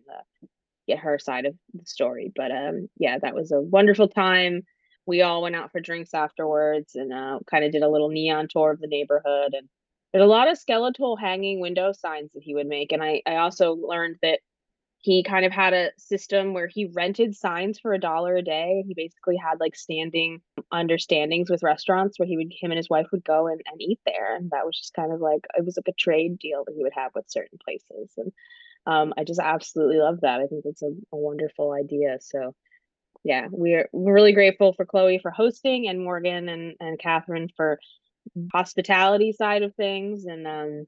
get 0.87 0.99
her 0.99 1.19
side 1.19 1.47
of 1.47 1.55
the 1.73 1.85
story. 1.87 2.33
But 2.35 2.51
um 2.53 2.89
yeah, 2.99 3.19
that 3.19 3.35
was 3.35 3.53
a 3.53 3.61
wonderful 3.61 4.09
time. 4.09 4.63
We 5.07 5.23
all 5.23 5.43
went 5.43 5.57
out 5.57 5.73
for 5.73 5.81
drinks 5.81 6.15
afterwards 6.15 6.95
and 6.95 7.13
uh 7.13 7.39
kind 7.51 7.65
of 7.65 7.73
did 7.73 7.83
a 7.83 7.89
little 7.89 8.09
neon 8.11 8.49
tour 8.51 8.71
of 8.71 8.81
the 8.81 8.87
neighborhood 8.87 9.55
and 9.55 9.69
there's 10.13 10.25
a 10.25 10.29
lot 10.29 10.49
of 10.49 10.57
skeletal 10.59 11.17
hanging 11.17 11.61
window 11.61 11.93
signs 11.93 12.31
that 12.35 12.43
he 12.45 12.55
would 12.55 12.69
make. 12.69 12.93
And 12.93 13.03
I 13.03 13.23
I 13.27 13.37
also 13.37 13.73
learned 13.75 14.17
that 14.23 14.41
he 15.05 15.23
kind 15.23 15.45
of 15.45 15.53
had 15.53 15.75
a 15.75 15.91
system 15.99 16.55
where 16.55 16.67
he 16.67 16.87
rented 16.87 17.37
signs 17.37 17.79
for 17.79 17.93
a 17.93 18.01
dollar 18.01 18.37
a 18.37 18.43
day. 18.43 18.83
He 18.89 18.95
basically 18.95 19.37
had 19.37 19.61
like 19.61 19.77
standing 19.77 20.41
understandings 20.73 21.51
with 21.51 21.63
restaurants 21.63 22.19
where 22.19 22.27
he 22.27 22.39
would 22.39 22.51
him 22.59 22.71
and 22.71 22.79
his 22.79 22.89
wife 22.89 23.09
would 23.13 23.23
go 23.23 23.47
and, 23.47 23.61
and 23.71 23.83
eat 23.83 24.01
there. 24.07 24.35
And 24.35 24.51
that 24.53 24.65
was 24.65 24.79
just 24.79 24.95
kind 24.95 25.13
of 25.13 25.21
like 25.21 25.45
it 25.59 25.63
was 25.67 25.77
like 25.77 25.89
a 25.89 26.03
trade 26.03 26.39
deal 26.39 26.65
that 26.65 26.73
he 26.75 26.83
would 26.83 26.95
have 26.95 27.11
with 27.15 27.27
certain 27.29 27.59
places. 27.63 28.15
And 28.17 28.33
um, 28.87 29.13
I 29.19 29.25
just 29.25 29.41
absolutely 29.41 29.99
love 29.99 30.23
that. 30.23 30.41
I 30.41 30.47
think 30.47 30.63
it's 30.65 30.81
a, 30.83 30.89
a 31.13 31.17
wonderful 31.19 31.73
idea. 31.73 32.17
So 32.23 32.55
yeah, 33.25 33.49
we're 33.51 33.91
really 33.93 34.33
grateful 34.33 34.73
for 34.73 34.87
Chloe 34.87 35.19
for 35.19 35.31
hosting 35.31 35.87
and 35.87 36.03
Morgan 36.03 36.49
and, 36.49 36.77
and 36.81 36.99
Catherine 36.99 37.51
for 37.55 37.79
hospitality 38.55 39.33
side 39.33 39.65
of 39.65 39.75
things. 39.75 40.25
And 40.25 40.47
um 40.47 40.87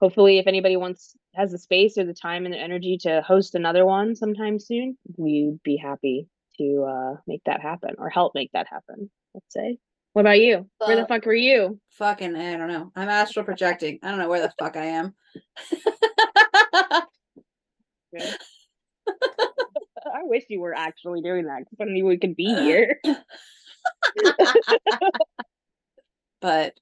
hopefully 0.00 0.38
if 0.38 0.46
anybody 0.46 0.76
wants 0.76 1.14
has 1.34 1.52
the 1.52 1.58
space 1.58 1.98
or 1.98 2.04
the 2.04 2.14
time 2.14 2.44
and 2.44 2.54
the 2.54 2.58
energy 2.58 2.98
to 2.98 3.22
host 3.22 3.54
another 3.54 3.84
one 3.84 4.14
sometime 4.16 4.58
soon, 4.58 4.96
we'd 5.16 5.62
be 5.62 5.76
happy 5.76 6.26
to 6.58 6.84
uh 6.84 7.14
make 7.26 7.42
that 7.46 7.60
happen 7.60 7.94
or 7.98 8.08
help 8.08 8.34
make 8.34 8.50
that 8.52 8.66
happen, 8.68 9.10
let's 9.34 9.52
say. 9.52 9.78
What 10.14 10.22
about 10.22 10.40
you? 10.40 10.68
Where 10.78 10.96
the 10.96 11.06
fuck 11.06 11.24
were 11.26 11.34
you? 11.34 11.78
Fucking, 11.90 12.34
I 12.34 12.56
don't 12.56 12.68
know. 12.68 12.90
I'm 12.96 13.08
astral 13.08 13.44
projecting. 13.44 14.00
I 14.02 14.08
don't 14.10 14.18
know 14.18 14.28
where 14.28 14.40
the 14.40 14.52
fuck 14.58 14.76
I 14.76 14.86
am. 14.86 15.14
I 20.06 20.22
wish 20.22 20.44
you 20.48 20.60
were 20.60 20.74
actually 20.74 21.20
doing 21.20 21.44
that 21.44 21.60
because 21.60 21.76
then 21.78 21.94
we 22.04 22.18
could 22.18 22.34
be 22.34 22.46
here. 22.46 23.00
but 26.40 26.74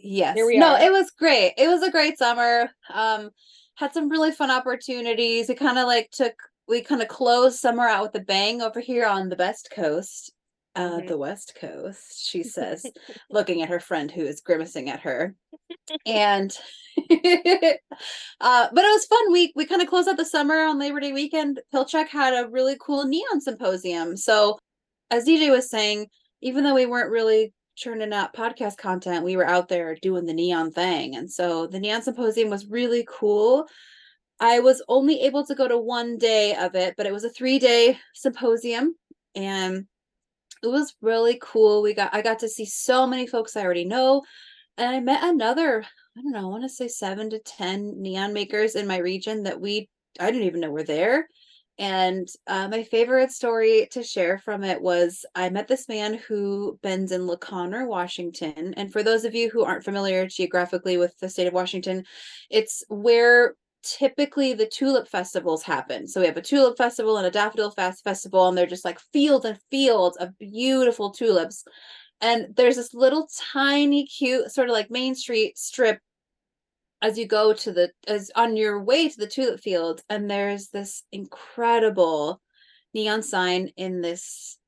yes. 0.00 0.36
no 0.36 0.74
are. 0.74 0.80
it 0.82 0.92
was 0.92 1.10
great. 1.18 1.54
It 1.58 1.68
was 1.68 1.82
a 1.82 1.90
great 1.90 2.18
summer. 2.18 2.70
Um 2.92 3.30
had 3.76 3.92
some 3.94 4.08
really 4.08 4.32
fun 4.32 4.50
opportunities. 4.50 5.48
We 5.48 5.54
kind 5.54 5.78
of 5.78 5.86
like 5.86 6.10
took 6.10 6.34
we 6.66 6.82
kind 6.82 7.00
of 7.02 7.08
closed 7.08 7.58
summer 7.58 7.86
out 7.88 8.02
with 8.12 8.22
a 8.22 8.24
bang 8.24 8.60
over 8.62 8.80
here 8.80 9.06
on 9.06 9.28
the 9.28 9.36
west 9.36 9.70
coast 9.74 10.32
uh 10.76 10.98
Mhm. 11.00 11.08
the 11.08 11.16
west 11.16 11.56
coast 11.60 12.28
she 12.28 12.42
says 12.42 12.84
looking 13.30 13.62
at 13.62 13.70
her 13.70 13.80
friend 13.80 14.10
who 14.10 14.22
is 14.22 14.40
grimacing 14.42 14.90
at 14.90 15.00
her. 15.00 15.34
And 16.06 16.50
uh 17.10 18.68
but 18.72 18.84
it 18.84 18.92
was 18.94 19.06
fun. 19.06 19.32
We 19.32 19.52
we 19.56 19.64
kind 19.66 19.82
of 19.82 19.88
closed 19.88 20.08
out 20.08 20.16
the 20.16 20.24
summer 20.24 20.62
on 20.64 20.78
labor 20.78 21.00
day 21.00 21.12
weekend. 21.12 21.60
Pilchuck 21.74 22.08
had 22.08 22.34
a 22.34 22.48
really 22.48 22.76
cool 22.80 23.04
neon 23.06 23.40
symposium. 23.40 24.16
So 24.16 24.58
as 25.10 25.24
dj 25.24 25.50
was 25.50 25.70
saying 25.70 26.06
even 26.42 26.62
though 26.64 26.74
we 26.74 26.86
weren't 26.86 27.10
really 27.10 27.52
churning 27.78 28.12
out 28.12 28.34
podcast 28.34 28.76
content, 28.76 29.24
we 29.24 29.36
were 29.36 29.46
out 29.46 29.68
there 29.68 29.94
doing 30.02 30.26
the 30.26 30.34
neon 30.34 30.72
thing. 30.72 31.14
And 31.14 31.30
so 31.30 31.66
the 31.66 31.78
neon 31.78 32.02
symposium 32.02 32.50
was 32.50 32.66
really 32.66 33.06
cool. 33.08 33.66
I 34.40 34.60
was 34.60 34.82
only 34.88 35.20
able 35.22 35.44
to 35.46 35.54
go 35.54 35.68
to 35.68 35.78
one 35.78 36.18
day 36.18 36.54
of 36.54 36.74
it, 36.74 36.94
but 36.96 37.06
it 37.06 37.12
was 37.12 37.24
a 37.24 37.30
three 37.30 37.58
day 37.58 37.98
symposium 38.14 38.94
and 39.34 39.86
it 40.62 40.66
was 40.66 40.94
really 41.00 41.38
cool. 41.40 41.82
We 41.82 41.94
got 41.94 42.14
I 42.14 42.22
got 42.22 42.40
to 42.40 42.48
see 42.48 42.64
so 42.64 43.06
many 43.06 43.26
folks 43.26 43.56
I 43.56 43.62
already 43.62 43.84
know. 43.84 44.22
And 44.76 44.94
I 44.94 45.00
met 45.00 45.22
another, 45.24 45.84
I 46.16 46.22
don't 46.22 46.32
know, 46.32 46.40
I 46.40 46.50
want 46.50 46.62
to 46.64 46.68
say 46.68 46.88
seven 46.88 47.30
to 47.30 47.38
ten 47.40 48.00
neon 48.00 48.32
makers 48.32 48.74
in 48.74 48.86
my 48.86 48.98
region 48.98 49.44
that 49.44 49.60
we 49.60 49.88
I 50.20 50.30
didn't 50.30 50.46
even 50.46 50.60
know 50.60 50.70
were 50.70 50.82
there. 50.82 51.28
And 51.78 52.28
uh, 52.48 52.66
my 52.68 52.82
favorite 52.82 53.30
story 53.30 53.86
to 53.92 54.02
share 54.02 54.38
from 54.38 54.64
it 54.64 54.82
was 54.82 55.24
I 55.36 55.48
met 55.48 55.68
this 55.68 55.88
man 55.88 56.14
who 56.14 56.78
bends 56.82 57.12
in 57.12 57.26
La 57.26 57.36
Conner, 57.36 57.86
Washington. 57.86 58.74
And 58.76 58.92
for 58.92 59.04
those 59.04 59.24
of 59.24 59.34
you 59.34 59.48
who 59.48 59.62
aren't 59.62 59.84
familiar 59.84 60.26
geographically 60.26 60.96
with 60.96 61.16
the 61.20 61.28
state 61.28 61.46
of 61.46 61.52
Washington, 61.52 62.04
it's 62.50 62.82
where 62.88 63.54
typically 63.84 64.54
the 64.54 64.66
tulip 64.66 65.06
festivals 65.06 65.62
happen. 65.62 66.08
So 66.08 66.20
we 66.20 66.26
have 66.26 66.36
a 66.36 66.42
tulip 66.42 66.76
festival 66.76 67.16
and 67.16 67.26
a 67.26 67.30
daffodil 67.30 67.70
fest 67.70 68.02
festival, 68.02 68.48
and 68.48 68.58
they're 68.58 68.66
just 68.66 68.84
like 68.84 68.98
fields 69.12 69.44
and 69.44 69.58
fields 69.70 70.16
of 70.16 70.36
beautiful 70.38 71.12
tulips. 71.12 71.64
And 72.20 72.56
there's 72.56 72.74
this 72.74 72.92
little 72.92 73.28
tiny, 73.52 74.04
cute, 74.04 74.50
sort 74.50 74.68
of 74.68 74.72
like 74.72 74.90
Main 74.90 75.14
Street 75.14 75.56
strip 75.56 76.00
as 77.00 77.18
you 77.18 77.26
go 77.26 77.52
to 77.52 77.72
the 77.72 77.90
as 78.06 78.30
on 78.34 78.56
your 78.56 78.82
way 78.82 79.08
to 79.08 79.16
the 79.18 79.26
tulip 79.26 79.60
field 79.60 80.02
and 80.08 80.30
there's 80.30 80.68
this 80.68 81.04
incredible 81.12 82.40
neon 82.94 83.22
sign 83.22 83.70
in 83.76 84.00
this 84.00 84.58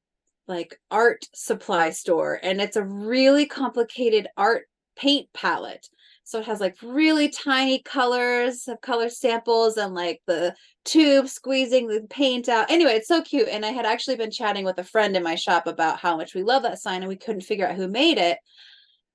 like 0.47 0.79
art 0.91 1.25
supply 1.35 1.91
store 1.91 2.39
and 2.43 2.61
it's 2.61 2.77
a 2.77 2.85
really 2.85 3.47
complicated 3.47 4.27
art 4.37 4.65
paint 4.97 5.29
palette. 5.33 5.89
So 6.25 6.39
it 6.39 6.45
has 6.45 6.61
like 6.61 6.77
really 6.83 7.29
tiny 7.29 7.83
colors 7.83 8.69
of 8.69 8.81
color 8.81 9.09
samples 9.09 9.77
and 9.77 9.95
like 9.95 10.21
the 10.27 10.55
tube 10.85 11.29
squeezing 11.29 11.89
the 11.89 12.07
paint 12.09 12.49
out. 12.49 12.71
Anyway 12.71 12.93
it's 12.93 13.09
so 13.09 13.23
cute 13.23 13.49
and 13.49 13.65
i 13.65 13.71
had 13.71 13.87
actually 13.87 14.17
been 14.17 14.31
chatting 14.31 14.65
with 14.65 14.79
a 14.79 14.85
friend 14.85 15.17
in 15.17 15.23
my 15.23 15.35
shop 15.35 15.67
about 15.67 15.99
how 15.99 16.17
much 16.17 16.35
we 16.35 16.43
love 16.43 16.63
that 16.63 16.79
sign 16.79 17.03
and 17.03 17.09
we 17.09 17.17
couldn't 17.17 17.41
figure 17.43 17.67
out 17.67 17.75
who 17.77 17.89
made 17.89 18.19
it 18.19 18.39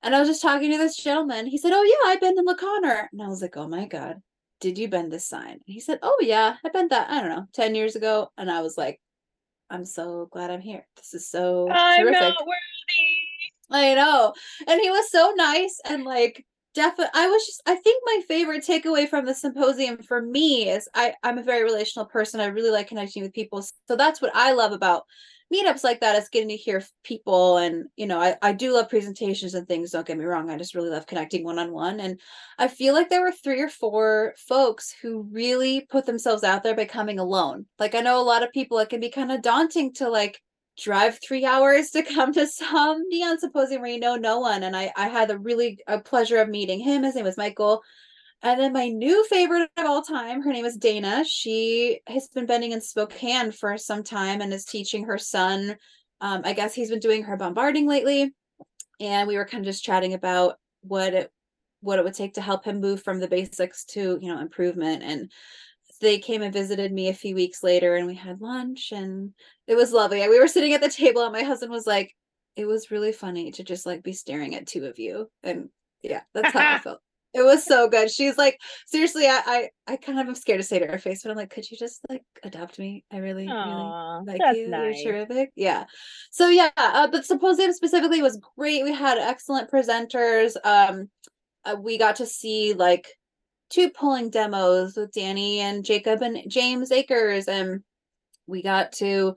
and 0.05 0.15
I 0.15 0.19
was 0.19 0.29
just 0.29 0.41
talking 0.41 0.71
to 0.71 0.77
this 0.77 0.95
gentleman. 0.95 1.47
He 1.47 1.57
said, 1.57 1.73
Oh, 1.73 1.83
yeah, 1.83 2.11
I 2.11 2.17
bend 2.17 2.37
in 2.37 2.45
La 2.45 2.53
Conner. 2.53 3.09
And 3.11 3.21
I 3.21 3.27
was 3.27 3.41
like, 3.41 3.57
Oh 3.57 3.67
my 3.67 3.87
God, 3.87 4.21
did 4.61 4.77
you 4.77 4.87
bend 4.87 5.11
this 5.11 5.27
sign? 5.27 5.53
And 5.53 5.61
he 5.65 5.79
said, 5.79 5.99
Oh, 6.03 6.17
yeah, 6.21 6.57
I 6.63 6.69
bent 6.69 6.91
that, 6.91 7.09
I 7.09 7.19
don't 7.19 7.29
know, 7.29 7.47
10 7.53 7.75
years 7.75 7.95
ago. 7.95 8.29
And 8.37 8.49
I 8.49 8.61
was 8.61 8.77
like, 8.77 9.01
I'm 9.69 9.83
so 9.83 10.29
glad 10.31 10.51
I'm 10.51 10.61
here. 10.61 10.87
This 10.95 11.15
is 11.15 11.29
so 11.29 11.69
I'm 11.71 12.01
terrific. 12.01 12.21
not 12.21 12.45
worthy. 12.45 13.15
I 13.71 13.95
know. 13.95 14.33
And 14.67 14.79
he 14.79 14.91
was 14.91 15.09
so 15.09 15.33
nice 15.35 15.79
and 15.89 16.03
like 16.03 16.45
definitely 16.75 17.11
I 17.15 17.27
was 17.27 17.45
just 17.47 17.63
I 17.65 17.75
think 17.75 18.03
my 18.05 18.21
favorite 18.27 18.63
takeaway 18.63 19.09
from 19.09 19.25
the 19.25 19.33
symposium 19.33 19.97
for 20.03 20.21
me 20.21 20.69
is 20.69 20.87
I 20.93 21.13
I'm 21.23 21.39
a 21.39 21.43
very 21.43 21.63
relational 21.63 22.05
person. 22.05 22.39
I 22.39 22.45
really 22.45 22.69
like 22.69 22.89
connecting 22.89 23.23
with 23.23 23.33
people. 23.33 23.65
So 23.87 23.95
that's 23.95 24.21
what 24.21 24.31
I 24.35 24.51
love 24.51 24.71
about 24.71 25.05
meetups 25.53 25.83
like 25.83 25.99
that 25.99 26.15
is 26.15 26.29
getting 26.29 26.49
to 26.49 26.55
hear 26.55 26.83
people 27.03 27.57
and 27.57 27.85
you 27.95 28.07
know 28.07 28.19
I, 28.19 28.35
I 28.41 28.51
do 28.51 28.73
love 28.73 28.89
presentations 28.89 29.53
and 29.53 29.67
things 29.67 29.91
don't 29.91 30.05
get 30.05 30.17
me 30.17 30.25
wrong 30.25 30.49
i 30.49 30.57
just 30.57 30.73
really 30.73 30.89
love 30.89 31.05
connecting 31.05 31.43
one-on-one 31.43 31.99
and 31.99 32.19
i 32.57 32.67
feel 32.67 32.93
like 32.93 33.09
there 33.09 33.21
were 33.21 33.31
three 33.31 33.61
or 33.61 33.69
four 33.69 34.33
folks 34.37 34.93
who 35.01 35.27
really 35.31 35.81
put 35.81 36.05
themselves 36.05 36.43
out 36.43 36.63
there 36.63 36.75
by 36.75 36.85
coming 36.85 37.19
alone. 37.19 37.65
Like 37.77 37.95
i 37.95 38.01
know 38.01 38.19
a 38.19 38.23
lot 38.23 38.43
of 38.43 38.51
people 38.51 38.79
it 38.79 38.89
can 38.89 38.99
be 38.99 39.09
kind 39.09 39.31
of 39.31 39.41
daunting 39.41 39.93
to 39.95 40.09
like 40.09 40.41
drive 40.77 41.19
three 41.25 41.45
hours 41.45 41.91
to 41.91 42.03
come 42.03 42.33
to 42.33 42.47
some 42.47 43.03
neon 43.07 43.39
symposium 43.39 43.81
where 43.81 43.91
you 43.91 43.99
know 43.99 44.15
no 44.15 44.39
one 44.39 44.63
and 44.63 44.75
i 44.75 44.91
i 44.97 45.07
had 45.07 45.29
the 45.29 45.37
really 45.37 45.79
a 45.87 45.99
pleasure 45.99 46.37
of 46.37 46.49
meeting 46.49 46.79
him 46.79 47.03
his 47.03 47.15
name 47.15 47.23
was 47.23 47.37
michael 47.37 47.81
and 48.41 48.59
then 48.59 48.73
my 48.73 48.89
new 48.89 49.25
favorite 49.25 49.69
of 49.77 49.85
all 49.85 50.01
time, 50.01 50.41
her 50.41 50.51
name 50.51 50.65
is 50.65 50.77
Dana. 50.77 51.23
She 51.25 51.99
has 52.07 52.27
been 52.27 52.45
bending 52.45 52.71
in 52.71 52.81
Spokane 52.81 53.51
for 53.51 53.77
some 53.77 54.03
time 54.03 54.41
and 54.41 54.53
is 54.53 54.65
teaching 54.65 55.05
her 55.05 55.17
son. 55.17 55.77
Um, 56.21 56.41
I 56.43 56.53
guess 56.53 56.73
he's 56.73 56.89
been 56.89 56.99
doing 56.99 57.23
her 57.23 57.37
bombarding 57.37 57.87
lately. 57.87 58.33
And 58.99 59.27
we 59.27 59.37
were 59.37 59.45
kind 59.45 59.61
of 59.61 59.65
just 59.65 59.83
chatting 59.83 60.13
about 60.13 60.55
what 60.81 61.13
it 61.13 61.31
what 61.81 61.99
it 61.99 62.05
would 62.05 62.13
take 62.13 62.33
to 62.33 62.41
help 62.41 62.65
him 62.65 62.81
move 62.81 63.03
from 63.03 63.19
the 63.19 63.27
basics 63.27 63.85
to 63.85 64.17
you 64.21 64.33
know 64.33 64.39
improvement 64.39 65.03
and 65.03 65.31
they 66.01 66.17
came 66.17 66.41
and 66.41 66.53
visited 66.53 66.91
me 66.91 67.09
a 67.09 67.13
few 67.13 67.35
weeks 67.35 67.63
later 67.63 67.95
and 67.95 68.07
we 68.07 68.15
had 68.15 68.41
lunch 68.41 68.91
and 68.91 69.33
it 69.67 69.75
was 69.75 69.93
lovely 69.93 70.27
we 70.27 70.39
were 70.39 70.47
sitting 70.47 70.73
at 70.73 70.81
the 70.81 70.89
table 70.89 71.23
and 71.23 71.31
my 71.31 71.43
husband 71.43 71.71
was 71.71 71.85
like 71.85 72.11
it 72.55 72.65
was 72.65 72.91
really 72.91 73.11
funny 73.11 73.51
to 73.51 73.63
just 73.63 73.85
like 73.85 74.03
be 74.03 74.13
staring 74.13 74.55
at 74.55 74.65
two 74.65 74.85
of 74.85 74.97
you 74.97 75.29
and 75.43 75.69
yeah 76.01 76.21
that's 76.33 76.53
how 76.53 76.75
i 76.75 76.79
felt 76.83 76.99
it 77.35 77.43
was 77.43 77.65
so 77.65 77.89
good. 77.89 78.09
She's 78.09 78.37
like, 78.37 78.59
seriously, 78.87 79.27
I, 79.27 79.41
I, 79.45 79.69
I 79.87 79.97
kind 79.97 80.19
of 80.19 80.27
am 80.27 80.35
scared 80.35 80.59
to 80.59 80.63
say 80.63 80.79
to 80.79 80.87
her 80.87 80.97
face, 80.97 81.21
but 81.21 81.31
I'm 81.31 81.37
like, 81.37 81.49
could 81.49 81.69
you 81.69 81.77
just 81.77 81.99
like 82.09 82.23
adopt 82.43 82.79
me? 82.79 83.03
I 83.11 83.17
really, 83.17 83.47
Aw, 83.47 84.19
really 84.19 84.39
like 84.39 84.55
you. 84.55 84.69
nice. 84.69 85.03
You're 85.03 85.13
terrific. 85.13 85.51
Yeah. 85.55 85.83
So 86.31 86.47
yeah, 86.47 86.69
uh, 86.77 87.07
the 87.07 87.21
symposium 87.21 87.73
specifically 87.73 88.21
was 88.21 88.39
great. 88.57 88.83
We 88.83 88.93
had 88.93 89.17
excellent 89.17 89.69
presenters. 89.69 90.55
Um, 90.63 91.09
uh, 91.65 91.75
we 91.79 91.97
got 91.97 92.17
to 92.17 92.25
see 92.25 92.73
like 92.73 93.07
two 93.69 93.89
polling 93.89 94.29
demos 94.29 94.95
with 94.95 95.11
Danny 95.11 95.59
and 95.59 95.83
Jacob 95.83 96.21
and 96.21 96.39
James 96.47 96.91
Akers, 96.91 97.47
and 97.47 97.81
we 98.47 98.61
got 98.61 98.93
to 98.93 99.35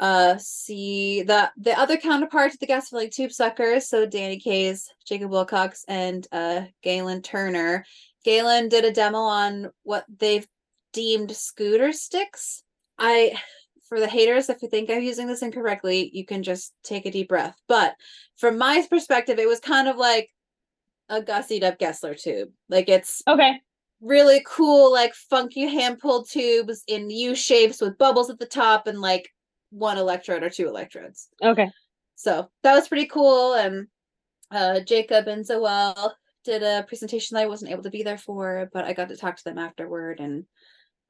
uh 0.00 0.36
see 0.38 1.22
the 1.22 1.50
the 1.58 1.78
other 1.78 1.96
counterpart 1.96 2.50
to 2.50 2.58
the 2.58 2.66
gas 2.66 2.88
filling 2.88 3.10
tube 3.10 3.30
suckers 3.30 3.86
so 3.86 4.06
danny 4.06 4.40
kays 4.40 4.88
jacob 5.06 5.30
wilcox 5.30 5.84
and 5.88 6.26
uh 6.32 6.62
galen 6.82 7.22
turner. 7.22 7.84
Galen 8.22 8.68
did 8.68 8.84
a 8.84 8.92
demo 8.92 9.18
on 9.18 9.70
what 9.82 10.04
they've 10.18 10.46
deemed 10.92 11.34
scooter 11.34 11.92
sticks. 11.92 12.62
I 12.98 13.32
for 13.88 13.98
the 13.98 14.08
haters 14.08 14.48
if 14.50 14.60
you 14.62 14.68
think 14.68 14.90
i'm 14.90 15.02
using 15.02 15.26
this 15.26 15.42
incorrectly 15.42 16.10
you 16.12 16.24
can 16.24 16.42
just 16.42 16.74
take 16.84 17.06
a 17.06 17.10
deep 17.10 17.28
breath. 17.28 17.56
But 17.68 17.94
from 18.36 18.58
my 18.58 18.86
perspective 18.88 19.38
it 19.38 19.48
was 19.48 19.60
kind 19.60 19.88
of 19.88 19.96
like 19.96 20.28
a 21.08 21.20
gussied 21.22 21.62
up 21.62 21.78
Geissler 21.78 22.20
tube. 22.20 22.50
Like 22.68 22.88
it's 22.88 23.22
Okay. 23.26 23.60
really 24.00 24.42
cool 24.46 24.92
like 24.92 25.14
funky 25.14 25.66
hand 25.66 25.98
pulled 25.98 26.28
tubes 26.28 26.82
in 26.86 27.10
u 27.10 27.34
shapes 27.34 27.80
with 27.80 27.98
bubbles 27.98 28.30
at 28.30 28.38
the 28.38 28.46
top 28.46 28.86
and 28.86 29.00
like 29.00 29.30
one 29.70 29.98
electrode 29.98 30.42
or 30.42 30.50
two 30.50 30.68
electrodes. 30.68 31.28
Okay. 31.42 31.70
so 32.16 32.48
that 32.62 32.74
was 32.74 32.88
pretty 32.88 33.06
cool. 33.06 33.54
And 33.54 33.86
uh 34.52 34.80
jacob 34.80 35.28
and 35.28 35.44
zoel 35.46 36.12
did 36.44 36.62
a 36.62 36.84
presentation 36.88 37.36
that 37.36 37.42
i 37.42 37.46
wasn't 37.46 37.70
able 37.70 37.84
to 37.84 37.90
be 37.90 38.02
there 38.02 38.18
for 38.18 38.68
but 38.72 38.84
i 38.84 38.92
got 38.92 39.08
to 39.10 39.16
talk 39.16 39.36
to 39.36 39.44
them 39.44 39.58
afterward. 39.58 40.18
And 40.20 40.44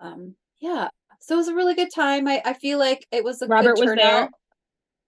um 0.01 0.35
yeah 0.61 0.89
so 1.21 1.35
it 1.35 1.39
was 1.39 1.49
a 1.49 1.55
really 1.55 1.75
good 1.75 1.91
time. 1.95 2.27
I, 2.29 2.41
I 2.45 2.55
feel 2.55 2.79
like 2.79 3.07
it 3.13 3.23
was 3.25 3.43
a 3.43 3.47
Robert 3.47 3.77
good 3.77 3.81
was 3.81 3.95
there? 3.97 3.97
turnout. 3.97 4.31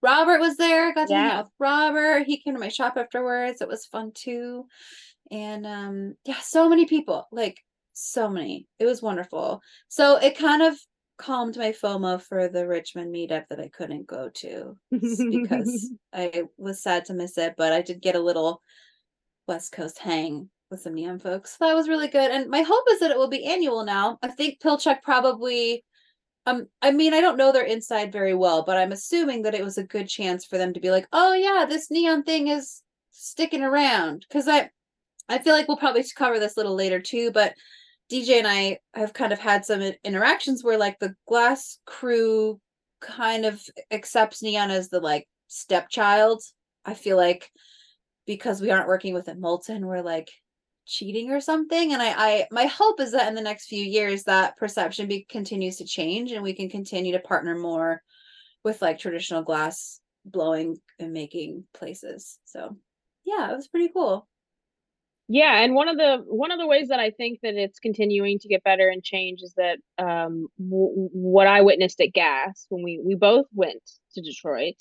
Robert 0.03 0.39
was 0.39 0.57
there. 0.57 0.89
I 0.89 0.91
got 0.91 1.07
to 1.07 1.13
hang 1.13 1.23
Yeah. 1.25 1.37
out 1.39 1.45
with 1.45 1.53
robert. 1.59 2.23
He 2.27 2.37
came 2.37 2.53
to 2.53 2.59
my 2.59 2.67
shop 2.69 2.97
afterwards. 2.97 3.61
It 3.61 3.67
was 3.67 3.85
fun 3.85 4.11
too. 4.13 4.65
And 5.31 5.65
um 5.65 6.15
yeah 6.25 6.39
so 6.41 6.69
many 6.69 6.85
people 6.85 7.27
like 7.31 7.57
so 7.93 8.29
many. 8.29 8.67
It 8.79 8.85
was 8.85 9.01
wonderful. 9.01 9.61
So 9.87 10.17
it 10.17 10.37
kind 10.37 10.61
of 10.63 10.75
calmed 11.17 11.57
my 11.57 11.71
fomo 11.71 12.21
for 12.21 12.47
the 12.47 12.67
richmond 12.67 13.13
meetup 13.13 13.47
that 13.49 13.59
i 13.59 13.69
couldn't 13.69 14.07
go 14.07 14.29
to 14.29 14.77
because 14.91 15.91
I 16.13 16.43
was 16.57 16.81
sad 16.81 17.05
to 17.05 17.13
miss 17.13 17.37
it, 17.37 17.55
but 17.57 17.73
I 17.73 17.81
did 17.81 18.01
get 18.01 18.15
a 18.15 18.19
little 18.19 18.61
West 19.47 19.71
Coast 19.71 19.99
hang 19.99 20.49
with 20.69 20.81
some 20.81 20.93
neon 20.93 21.19
folks. 21.19 21.57
That 21.57 21.75
was 21.75 21.89
really 21.89 22.07
good. 22.07 22.31
And 22.31 22.49
my 22.49 22.61
hope 22.61 22.85
is 22.91 22.99
that 22.99 23.11
it 23.11 23.17
will 23.17 23.29
be 23.29 23.45
annual 23.45 23.83
now. 23.83 24.19
I 24.21 24.29
think 24.29 24.61
Pilchuck 24.61 25.01
probably 25.01 25.83
um 26.45 26.67
I 26.81 26.91
mean 26.91 27.13
I 27.13 27.21
don't 27.21 27.37
know 27.37 27.51
their 27.51 27.65
inside 27.65 28.11
very 28.11 28.35
well, 28.35 28.63
but 28.63 28.77
I'm 28.77 28.91
assuming 28.91 29.43
that 29.43 29.55
it 29.55 29.63
was 29.63 29.77
a 29.77 29.83
good 29.83 30.07
chance 30.07 30.45
for 30.45 30.57
them 30.57 30.73
to 30.73 30.79
be 30.79 30.91
like, 30.91 31.07
"Oh 31.11 31.33
yeah, 31.33 31.65
this 31.65 31.89
neon 31.89 32.23
thing 32.23 32.47
is 32.47 32.81
sticking 33.11 33.63
around." 33.63 34.25
Cuz 34.29 34.47
I 34.47 34.69
I 35.29 35.39
feel 35.39 35.53
like 35.53 35.67
we'll 35.67 35.77
probably 35.77 36.03
cover 36.15 36.39
this 36.39 36.55
a 36.55 36.59
little 36.59 36.75
later 36.75 36.99
too, 36.99 37.31
but 37.31 37.53
DJ 38.11 38.39
and 38.39 38.47
I 38.47 38.79
have 38.93 39.13
kind 39.13 39.33
of 39.33 39.39
had 39.39 39.65
some 39.65 39.81
interactions 40.03 40.63
where 40.63 40.77
like 40.77 40.99
the 40.99 41.15
glass 41.27 41.79
crew 41.85 42.59
kind 43.01 43.45
of 43.45 43.61
accepts 43.91 44.41
neon 44.41 44.71
as 44.71 44.89
the 44.89 44.99
like 44.99 45.27
stepchild. 45.47 46.43
I 46.85 46.93
feel 46.93 47.17
like 47.17 47.49
because 48.25 48.61
we 48.61 48.71
aren't 48.71 48.87
working 48.87 49.13
with 49.13 49.27
it 49.27 49.39
Molten, 49.39 49.85
we're 49.85 50.01
like 50.01 50.29
cheating 50.85 51.31
or 51.31 51.39
something. 51.39 51.93
And 51.93 52.01
I, 52.01 52.13
I 52.15 52.47
my 52.51 52.65
hope 52.65 52.99
is 52.99 53.11
that 53.11 53.27
in 53.27 53.35
the 53.35 53.41
next 53.41 53.67
few 53.67 53.83
years 53.83 54.23
that 54.23 54.57
perception 54.57 55.07
be, 55.07 55.25
continues 55.29 55.77
to 55.77 55.85
change 55.85 56.31
and 56.31 56.43
we 56.43 56.53
can 56.53 56.69
continue 56.69 57.13
to 57.13 57.19
partner 57.19 57.57
more 57.57 58.01
with 58.63 58.81
like 58.81 58.99
traditional 58.99 59.43
glass 59.43 59.99
blowing 60.25 60.77
and 60.99 61.13
making 61.13 61.65
places. 61.73 62.39
So 62.45 62.77
yeah, 63.25 63.51
it 63.51 63.55
was 63.55 63.67
pretty 63.67 63.89
cool. 63.89 64.27
Yeah, 65.33 65.61
and 65.63 65.73
one 65.73 65.89
of 65.89 65.97
the 65.97 66.17
one 66.27 66.51
of 66.51 66.59
the 66.59 66.67
ways 66.67 66.89
that 66.89 66.99
I 66.99 67.09
think 67.09 67.39
that 67.41 67.55
it's 67.55 67.79
continuing 67.79 68.37
to 68.37 68.47
get 68.47 68.63
better 68.63 68.87
and 68.87 69.03
change 69.03 69.39
is 69.41 69.55
that 69.57 69.79
um 69.97 70.45
w- 70.59 71.09
what 71.11 71.47
I 71.47 71.61
witnessed 71.61 71.99
at 72.01 72.13
Gas 72.13 72.67
when 72.69 72.83
we 72.83 73.01
we 73.03 73.15
both 73.15 73.47
went 73.51 73.81
to 74.13 74.21
Detroit 74.21 74.75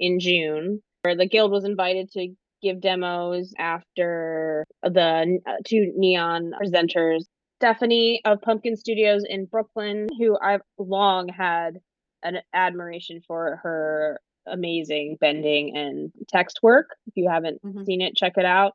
in 0.00 0.18
June, 0.18 0.82
where 1.02 1.14
the 1.14 1.28
guild 1.28 1.52
was 1.52 1.64
invited 1.64 2.10
to 2.14 2.34
give 2.60 2.80
demos 2.80 3.52
after 3.56 4.64
the 4.82 5.38
uh, 5.46 5.52
two 5.64 5.92
neon 5.96 6.50
presenters, 6.60 7.26
Stephanie 7.60 8.20
of 8.24 8.42
Pumpkin 8.42 8.74
Studios 8.74 9.22
in 9.28 9.44
Brooklyn, 9.44 10.08
who 10.18 10.36
I've 10.42 10.62
long 10.76 11.28
had 11.28 11.78
an 12.24 12.38
admiration 12.52 13.20
for 13.28 13.60
her 13.62 14.20
amazing 14.48 15.18
bending 15.20 15.76
and 15.76 16.10
text 16.28 16.58
work. 16.64 16.96
If 17.06 17.12
you 17.16 17.28
haven't 17.30 17.62
Mhm. 17.62 17.86
seen 17.86 18.00
it, 18.00 18.16
check 18.16 18.32
it 18.38 18.44
out 18.44 18.72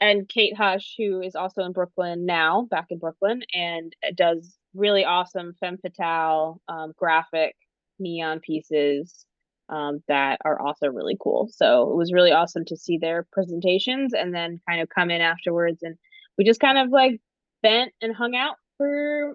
and 0.00 0.28
Kate 0.28 0.56
Hush, 0.56 0.94
who 0.98 1.22
is 1.22 1.34
also 1.34 1.62
in 1.62 1.72
Brooklyn 1.72 2.26
now, 2.26 2.66
back 2.70 2.86
in 2.90 2.98
Brooklyn, 2.98 3.42
and 3.54 3.94
does 4.14 4.56
really 4.74 5.04
awesome 5.04 5.54
femme 5.58 5.78
fatale 5.78 6.60
um, 6.68 6.92
graphic 6.96 7.56
neon 7.98 8.40
pieces 8.40 9.24
um, 9.68 10.02
that 10.06 10.38
are 10.44 10.60
also 10.60 10.88
really 10.88 11.16
cool. 11.20 11.48
So 11.52 11.90
it 11.90 11.96
was 11.96 12.12
really 12.12 12.32
awesome 12.32 12.64
to 12.66 12.76
see 12.76 12.98
their 12.98 13.26
presentations 13.32 14.12
and 14.12 14.34
then 14.34 14.60
kind 14.68 14.80
of 14.80 14.88
come 14.88 15.10
in 15.10 15.20
afterwards. 15.20 15.82
And 15.82 15.96
we 16.38 16.44
just 16.44 16.60
kind 16.60 16.78
of 16.78 16.90
like 16.90 17.20
bent 17.62 17.92
and 18.00 18.14
hung 18.14 18.36
out 18.36 18.56
for 18.76 19.34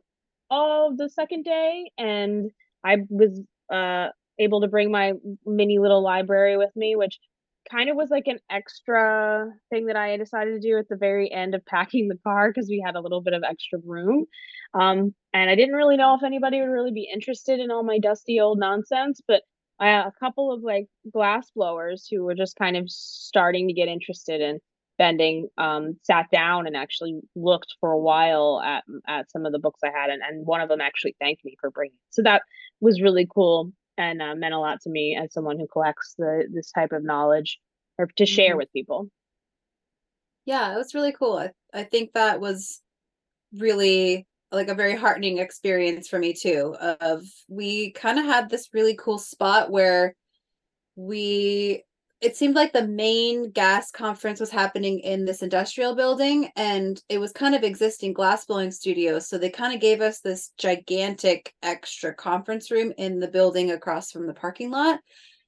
all 0.50 0.96
the 0.96 1.10
second 1.10 1.44
day. 1.44 1.92
And 1.98 2.52
I 2.84 2.98
was 3.10 3.42
uh, 3.74 4.10
able 4.40 4.62
to 4.62 4.68
bring 4.68 4.92
my 4.92 5.14
mini 5.46 5.80
little 5.80 6.04
library 6.04 6.58
with 6.58 6.72
me, 6.76 6.96
which 6.96 7.20
kind 7.72 7.90
of 7.90 7.96
was 7.96 8.10
like 8.10 8.28
an 8.28 8.40
extra 8.50 9.48
thing 9.70 9.86
that 9.86 9.96
I 9.96 10.18
decided 10.18 10.62
to 10.62 10.68
do 10.68 10.78
at 10.78 10.90
the 10.90 10.98
very 10.98 11.32
end 11.32 11.56
of 11.56 11.66
packing 11.66 12.08
the 12.08 12.18
car 12.24 12.52
because 12.52 12.70
we 12.70 12.84
had 12.86 12.96
a 12.96 13.02
little 13.02 13.22
bit 13.22 13.34
of 13.34 13.44
extra 13.44 13.80
room. 13.86 14.26
Um, 14.74 15.14
and 15.34 15.50
I 15.50 15.56
didn't 15.56 15.76
really 15.76 15.98
know 15.98 16.16
if 16.16 16.24
anybody 16.24 16.60
would 16.60 16.68
really 16.68 16.92
be 16.92 17.10
interested 17.12 17.60
in 17.60 17.72
all 17.72 17.84
my 17.84 18.00
dusty 18.00 18.40
old 18.40 18.60
nonsense, 18.60 19.22
but 19.28 19.44
a 19.80 20.12
couple 20.20 20.52
of 20.52 20.62
like 20.62 20.88
glass 21.12 21.50
blowers 21.56 22.08
who 22.10 22.24
were 22.24 22.36
just 22.36 22.56
kind 22.56 22.78
of 22.78 22.90
starting 22.90 23.68
to 23.68 23.74
get 23.74 23.88
interested 23.88 24.42
in 24.42 24.60
bending 24.98 25.48
um 25.58 25.98
sat 26.04 26.28
down 26.32 26.68
and 26.68 26.76
actually 26.78 27.20
looked 27.36 27.74
for 27.80 27.92
a 27.92 27.98
while 27.98 28.62
at 28.64 28.84
at 29.08 29.32
some 29.32 29.46
of 29.46 29.52
the 29.52 29.58
books 29.58 29.80
I 29.84 29.88
had 29.88 30.12
and, 30.12 30.22
and 30.22 30.46
one 30.46 30.62
of 30.62 30.70
them 30.70 30.82
actually 30.82 31.16
thanked 31.20 31.44
me 31.44 31.56
for 31.60 31.72
bringing 31.72 31.96
it. 31.96 32.14
So 32.14 32.22
that 32.24 32.44
was 32.82 33.02
really 33.02 33.28
cool 33.34 33.72
and 33.98 34.22
uh, 34.22 34.36
meant 34.36 34.54
a 34.54 34.60
lot 34.60 34.80
to 34.82 34.90
me 34.90 35.18
as 35.22 35.34
someone 35.34 35.60
who 35.60 35.68
collects 35.68 36.16
the 36.18 36.48
this 36.52 36.72
type 36.72 36.92
of 36.92 37.04
knowledge 37.04 37.60
or 37.98 38.08
to 38.18 38.26
share 38.26 38.56
Mhm. 38.56 38.58
with 38.58 38.72
people. 38.74 39.10
Yeah, 40.46 40.74
it 40.74 40.78
was 40.78 40.94
really 40.96 41.12
cool. 41.14 41.38
I, 41.38 41.52
I 41.74 41.84
think 41.84 42.14
that 42.14 42.40
was 42.40 42.82
really 43.54 44.28
like 44.52 44.70
a 44.70 44.76
very 44.76 44.96
heartening 44.96 45.40
experience 45.40 46.08
for 46.08 46.20
me 46.20 46.34
too. 46.34 46.76
Of 46.80 47.26
we 47.50 47.92
kind 47.94 48.20
of 48.20 48.26
had 48.26 48.50
this 48.50 48.70
really 48.74 48.96
cool 48.96 49.20
spot 49.20 49.72
where 49.72 50.16
we 50.96 51.84
it 52.22 52.38
seemed 52.38 52.54
like 52.56 52.72
the 52.72 52.88
main 52.88 53.50
gas 53.50 53.90
conference 53.90 54.40
was 54.40 54.52
happening 54.52 55.00
in 55.00 55.26
this 55.26 55.42
industrial 55.42 55.96
building 55.96 56.52
and 56.56 57.02
it 57.10 57.18
was 57.18 57.32
kind 57.32 57.56
of 57.56 57.64
existing 57.64 58.14
glass 58.14 58.46
blowing 58.46 58.70
studios 58.70 59.28
so 59.28 59.38
they 59.38 59.50
kind 59.50 59.74
of 59.74 59.82
gave 59.82 60.02
us 60.02 60.20
this 60.20 60.52
gigantic 60.58 61.54
extra 61.64 62.14
conference 62.14 62.70
room 62.70 62.94
in 62.98 63.20
the 63.20 63.28
building 63.28 63.72
across 63.72 64.12
from 64.12 64.28
the 64.28 64.34
parking 64.34 64.70
lot. 64.70 65.00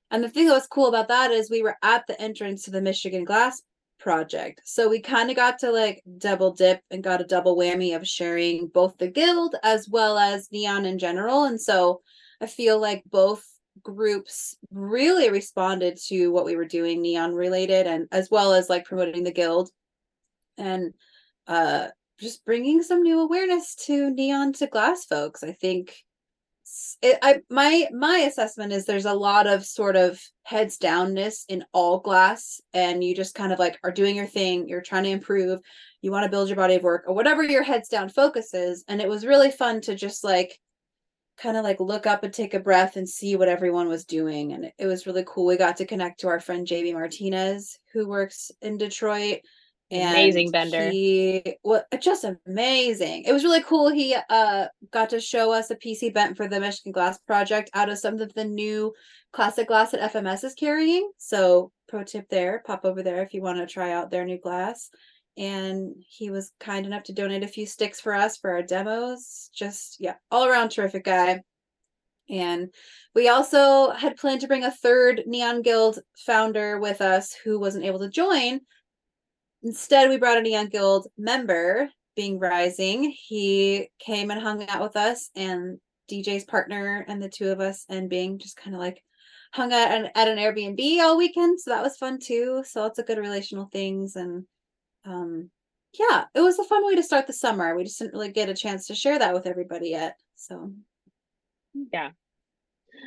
And 0.10 0.24
the 0.24 0.30
thing 0.30 0.48
that 0.48 0.54
was 0.54 0.68
cool 0.68 0.88
about 0.88 1.08
that 1.08 1.32
is 1.32 1.50
we 1.50 1.62
were 1.64 1.78
at 1.84 2.06
the 2.08 2.20
entrance 2.20 2.64
to 2.64 2.72
the 2.72 2.82
michigan 2.82 3.24
glass 3.24 3.62
project 4.00 4.62
so 4.66 4.90
we 4.90 5.00
kind 5.00 5.30
of 5.30 5.36
got 5.38 5.60
to 5.60 5.72
like 5.72 6.04
double 6.18 6.52
dip 6.52 6.82
and 6.92 7.04
got 7.04 7.22
a 7.22 7.26
double 7.26 7.56
whammy 7.56 7.96
of 7.96 8.06
sharing 8.06 8.68
both 8.68 8.98
the 8.98 9.08
guild 9.08 9.56
as 9.64 9.88
well 9.88 10.18
as 10.18 10.52
neon 10.52 10.86
in 10.86 11.00
general 11.00 11.46
and 11.46 11.62
so 11.62 12.02
i 12.42 12.46
feel 12.46 12.78
like 12.80 13.02
both 13.10 13.46
groups 13.82 14.56
really 14.72 15.30
responded 15.30 15.98
to 15.98 16.30
what 16.30 16.46
we 16.46 16.56
were 16.56 16.66
doing 16.66 17.02
neon 17.02 17.34
related 17.34 17.88
and 17.88 18.08
as 18.12 18.30
well 18.30 18.54
as 18.54 18.70
like 18.70 18.86
promoting 18.86 19.24
the 19.24 19.32
guild 19.32 19.70
and 20.58 20.94
uh 21.48 21.88
just 22.20 22.46
bringing 22.46 22.84
some 22.84 23.02
new 23.02 23.20
awareness 23.20 23.76
to 23.76 24.12
neon 24.12 24.54
to 24.54 24.68
glass 24.68 25.06
folks 25.06 25.44
i 25.44 25.52
think 25.52 26.04
it, 27.02 27.20
I 27.22 27.42
my 27.50 27.88
my 27.92 28.20
assessment 28.20 28.72
is 28.72 28.86
there's 28.86 29.06
a 29.06 29.14
lot 29.14 29.48
of 29.48 29.66
sort 29.66 29.96
of 29.96 30.22
heads 30.44 30.78
downness 30.78 31.44
in 31.50 31.66
all 31.74 32.00
glass, 32.00 32.62
and 32.74 33.04
you 33.04 33.16
just 33.16 33.36
kind 33.36 33.52
of 33.52 33.60
like 33.60 33.80
are 33.84 33.92
doing 33.92 34.16
your 34.16 34.26
thing. 34.26 34.68
You're 34.68 34.82
trying 34.82 35.04
to 35.04 35.10
improve. 35.10 35.60
You 36.02 36.12
want 36.12 36.24
to 36.24 36.32
build 36.32 36.48
your 36.48 36.56
body 36.56 36.76
of 36.76 36.84
work 36.84 37.04
or 37.08 37.14
whatever 37.14 37.44
your 37.44 37.64
heads 37.64 37.90
down 37.90 38.10
focus 38.10 38.54
is. 38.54 38.84
And 38.88 39.02
it 39.02 39.10
was 39.10 39.26
really 39.26 39.52
fun 39.52 39.82
to 39.82 39.96
just 39.96 40.24
like 40.24 40.60
kind 41.38 41.58
of 41.58 41.64
like 41.64 41.80
look 41.80 42.06
up 42.06 42.24
and 42.24 42.34
take 42.34 42.54
a 42.54 42.60
breath 42.60 42.96
and 42.96 43.08
see 43.08 43.36
what 43.36 43.48
everyone 43.48 43.88
was 43.88 44.06
doing. 44.06 44.54
And 44.54 44.72
it, 44.78 44.86
was 44.86 45.08
really 45.08 45.24
cool. 45.28 45.46
We 45.46 45.58
got 45.58 45.78
to 45.78 45.86
connect 45.86 46.20
to 46.22 46.28
our 46.28 46.40
friend 46.40 46.68
JB 46.68 46.94
Martinez, 46.94 47.80
who 47.92 48.08
works 48.08 48.52
in 48.62 48.78
Detroit. 48.78 49.40
Amazing 49.92 50.48
and 50.48 50.52
bender. 50.52 50.90
He 50.90 51.58
was 51.64 51.82
just 52.00 52.26
amazing. 52.48 53.26
It 53.26 53.34
was 53.34 53.44
really 53.44 53.62
cool. 53.62 53.90
He 53.90 54.16
uh 54.30 54.68
got 54.92 55.10
to 55.12 55.20
show 55.20 55.52
us 55.52 55.70
a 55.70 55.76
PC 55.76 56.14
bent 56.14 56.36
for 56.36 56.48
the 56.48 56.60
Michigan 56.60 56.92
Glass 56.92 57.20
Project 57.20 57.70
out 57.74 57.90
of 57.90 58.00
some 58.00 58.20
of 58.20 58.34
the 58.34 58.46
new 58.46 58.94
classic 59.34 59.68
glass 59.68 59.92
that 59.92 60.14
FMS 60.14 60.44
is 60.44 60.56
carrying. 60.56 61.12
So 61.18 61.72
pro 61.88 62.04
tip 62.04 62.28
there, 62.30 62.64
pop 62.66 62.86
over 62.86 63.04
there 63.04 63.22
if 63.22 63.34
you 63.34 63.42
want 63.42 63.60
to 63.60 63.68
try 63.68 63.92
out 63.92 64.10
their 64.10 64.26
new 64.26 64.40
glass. 64.40 64.90
And 65.38 65.96
he 66.08 66.30
was 66.30 66.52
kind 66.60 66.86
enough 66.86 67.04
to 67.04 67.14
donate 67.14 67.44
a 67.44 67.48
few 67.48 67.66
sticks 67.66 68.00
for 68.00 68.14
us 68.14 68.38
for 68.38 68.52
our 68.52 68.62
demos. 68.62 69.50
Just 69.56 69.98
yeah, 70.00 70.16
all 70.30 70.46
around 70.46 70.70
terrific 70.70 71.06
guy. 71.06 71.42
And 72.30 72.74
we 73.14 73.30
also 73.30 73.92
had 73.92 74.18
planned 74.18 74.42
to 74.42 74.48
bring 74.48 74.64
a 74.64 74.72
third 74.72 75.24
Neon 75.26 75.62
Guild 75.62 76.00
founder 76.26 76.80
with 76.80 77.02
us 77.02 77.36
who 77.44 77.60
wasn't 77.60 77.86
able 77.86 78.00
to 78.00 78.10
join. 78.10 78.62
Instead, 79.62 80.10
we 80.10 80.18
brought 80.18 80.38
a 80.38 80.42
Neon 80.42 80.68
Guild 80.68 81.08
member, 81.18 81.90
being 82.16 82.40
Rising. 82.40 83.12
He 83.12 83.90
came 84.00 84.32
and 84.32 84.42
hung 84.42 84.68
out 84.70 84.82
with 84.82 84.96
us, 84.96 85.30
and 85.36 85.80
DJ's 86.12 86.44
partner 86.44 87.06
and 87.08 87.22
the 87.22 87.30
two 87.30 87.50
of 87.50 87.60
us, 87.60 87.86
and 87.90 88.10
being 88.10 88.40
just 88.40 88.58
kind 88.58 88.76
of 88.76 88.82
like 88.82 89.02
hung 89.54 89.72
out 89.72 89.92
at 90.16 90.28
an, 90.28 90.38
Airbnb 90.38 91.00
all 91.00 91.18
weekend. 91.18 91.60
So 91.60 91.72
that 91.72 91.84
was 91.84 91.98
fun 91.98 92.20
too. 92.20 92.64
So 92.66 92.82
lots 92.82 93.00
of 93.00 93.06
good 93.06 93.20
relational 93.20 93.70
things. 93.72 94.16
And 94.16 94.46
um, 95.06 95.50
yeah, 95.98 96.26
it 96.34 96.42
was 96.42 96.58
a 96.58 96.64
fun 96.64 96.86
way 96.86 96.96
to 96.96 97.04
start 97.04 97.28
the 97.28 97.34
summer. 97.34 97.76
We 97.76 97.84
just 97.84 98.00
didn't 98.00 98.14
really 98.14 98.32
get 98.32 98.50
a 98.50 98.56
chance 98.56 98.88
to 98.88 98.96
share 98.96 99.20
that 99.20 99.34
with 99.34 99.46
everybody 99.46 99.90
yet. 99.90 100.18
So 100.36 100.72
Yeah. 101.74 102.12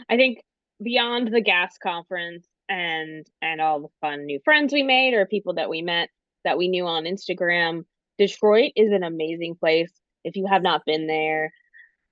I 0.08 0.16
think 0.16 0.40
beyond 0.82 1.32
the 1.32 1.40
gas 1.40 1.76
conference 1.82 2.46
and 2.68 3.26
and 3.40 3.60
all 3.60 3.80
the 3.80 3.88
fun 4.00 4.26
new 4.26 4.40
friends 4.44 4.72
we 4.72 4.82
made 4.82 5.14
or 5.14 5.24
people 5.26 5.54
that 5.54 5.70
we 5.70 5.82
met 5.82 6.10
that 6.44 6.58
we 6.58 6.68
knew 6.68 6.86
on 6.86 7.04
Instagram, 7.04 7.84
Detroit 8.18 8.72
is 8.76 8.92
an 8.92 9.02
amazing 9.02 9.56
place. 9.56 9.92
If 10.24 10.36
you 10.36 10.46
have 10.46 10.62
not 10.62 10.84
been 10.84 11.06
there, 11.06 11.52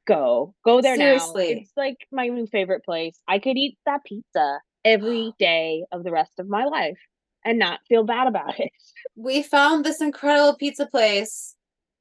go. 0.07 0.55
Go 0.65 0.81
there 0.81 0.97
now. 0.97 1.19
It's 1.37 1.73
like 1.77 1.99
my 2.11 2.29
new 2.29 2.47
favorite 2.47 2.85
place. 2.85 3.19
I 3.29 3.39
could 3.39 3.57
eat 3.57 3.79
that 3.87 4.05
pizza 4.05 4.61
every 4.85 5.33
day 5.39 5.85
of 5.93 6.05
the 6.05 6.11
rest 6.11 6.39
of 6.39 6.49
my 6.49 6.65
life 6.65 6.99
and 7.45 7.59
not 7.59 7.81
feel 7.89 8.05
bad 8.05 8.27
about 8.27 8.59
it. 8.59 8.71
we 9.17 9.43
found 9.43 9.85
this 9.85 10.01
incredible 10.01 10.57
pizza 10.57 10.87
place. 10.87 11.55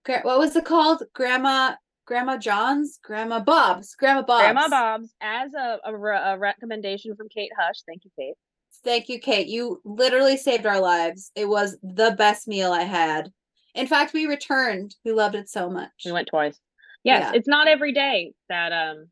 What 0.05 0.39
was 0.39 0.55
it 0.55 0.65
called? 0.65 1.03
Grandma 1.13 1.75
Grandma 2.05 2.37
John's? 2.37 2.99
Grandma 3.03 3.39
Bob's. 3.39 3.95
Grandma 3.95 4.21
Bob's. 4.23 4.41
Grandma 4.43 4.67
Bob's 4.69 5.13
as 5.21 5.53
a, 5.53 5.79
a, 5.85 5.93
a 5.93 6.37
recommendation 6.37 7.15
from 7.15 7.29
Kate 7.29 7.51
Hush. 7.57 7.81
Thank 7.87 8.03
you, 8.03 8.11
Kate. 8.19 8.35
Thank 8.83 9.07
you, 9.07 9.19
Kate. 9.19 9.47
You 9.47 9.79
literally 9.85 10.35
saved 10.35 10.65
our 10.65 10.81
lives. 10.81 11.31
It 11.35 11.47
was 11.47 11.77
the 11.81 12.11
best 12.17 12.47
meal 12.49 12.73
I 12.73 12.83
had. 12.83 13.31
In 13.75 13.87
fact, 13.87 14.13
we 14.13 14.25
returned. 14.25 14.93
We 15.05 15.13
loved 15.13 15.35
it 15.35 15.49
so 15.49 15.69
much. 15.69 15.91
We 16.05 16.11
went 16.11 16.27
twice. 16.27 16.59
Yes, 17.05 17.29
Yeah. 17.31 17.37
it's 17.37 17.47
not 17.47 17.67
every 17.67 17.93
day 17.93 18.33
that 18.49 18.71
um 18.73 19.07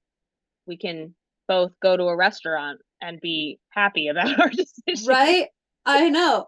we 0.68 0.76
can 0.78 1.16
both 1.48 1.72
go 1.82 1.96
to 1.96 2.04
a 2.04 2.16
restaurant 2.16 2.82
and 3.02 3.20
be 3.22 3.60
happy 3.70 4.10
about 4.10 4.38
our 4.40 4.50
decision. 4.50 5.08
right? 5.08 5.48
I 5.86 6.10
know. 6.10 6.48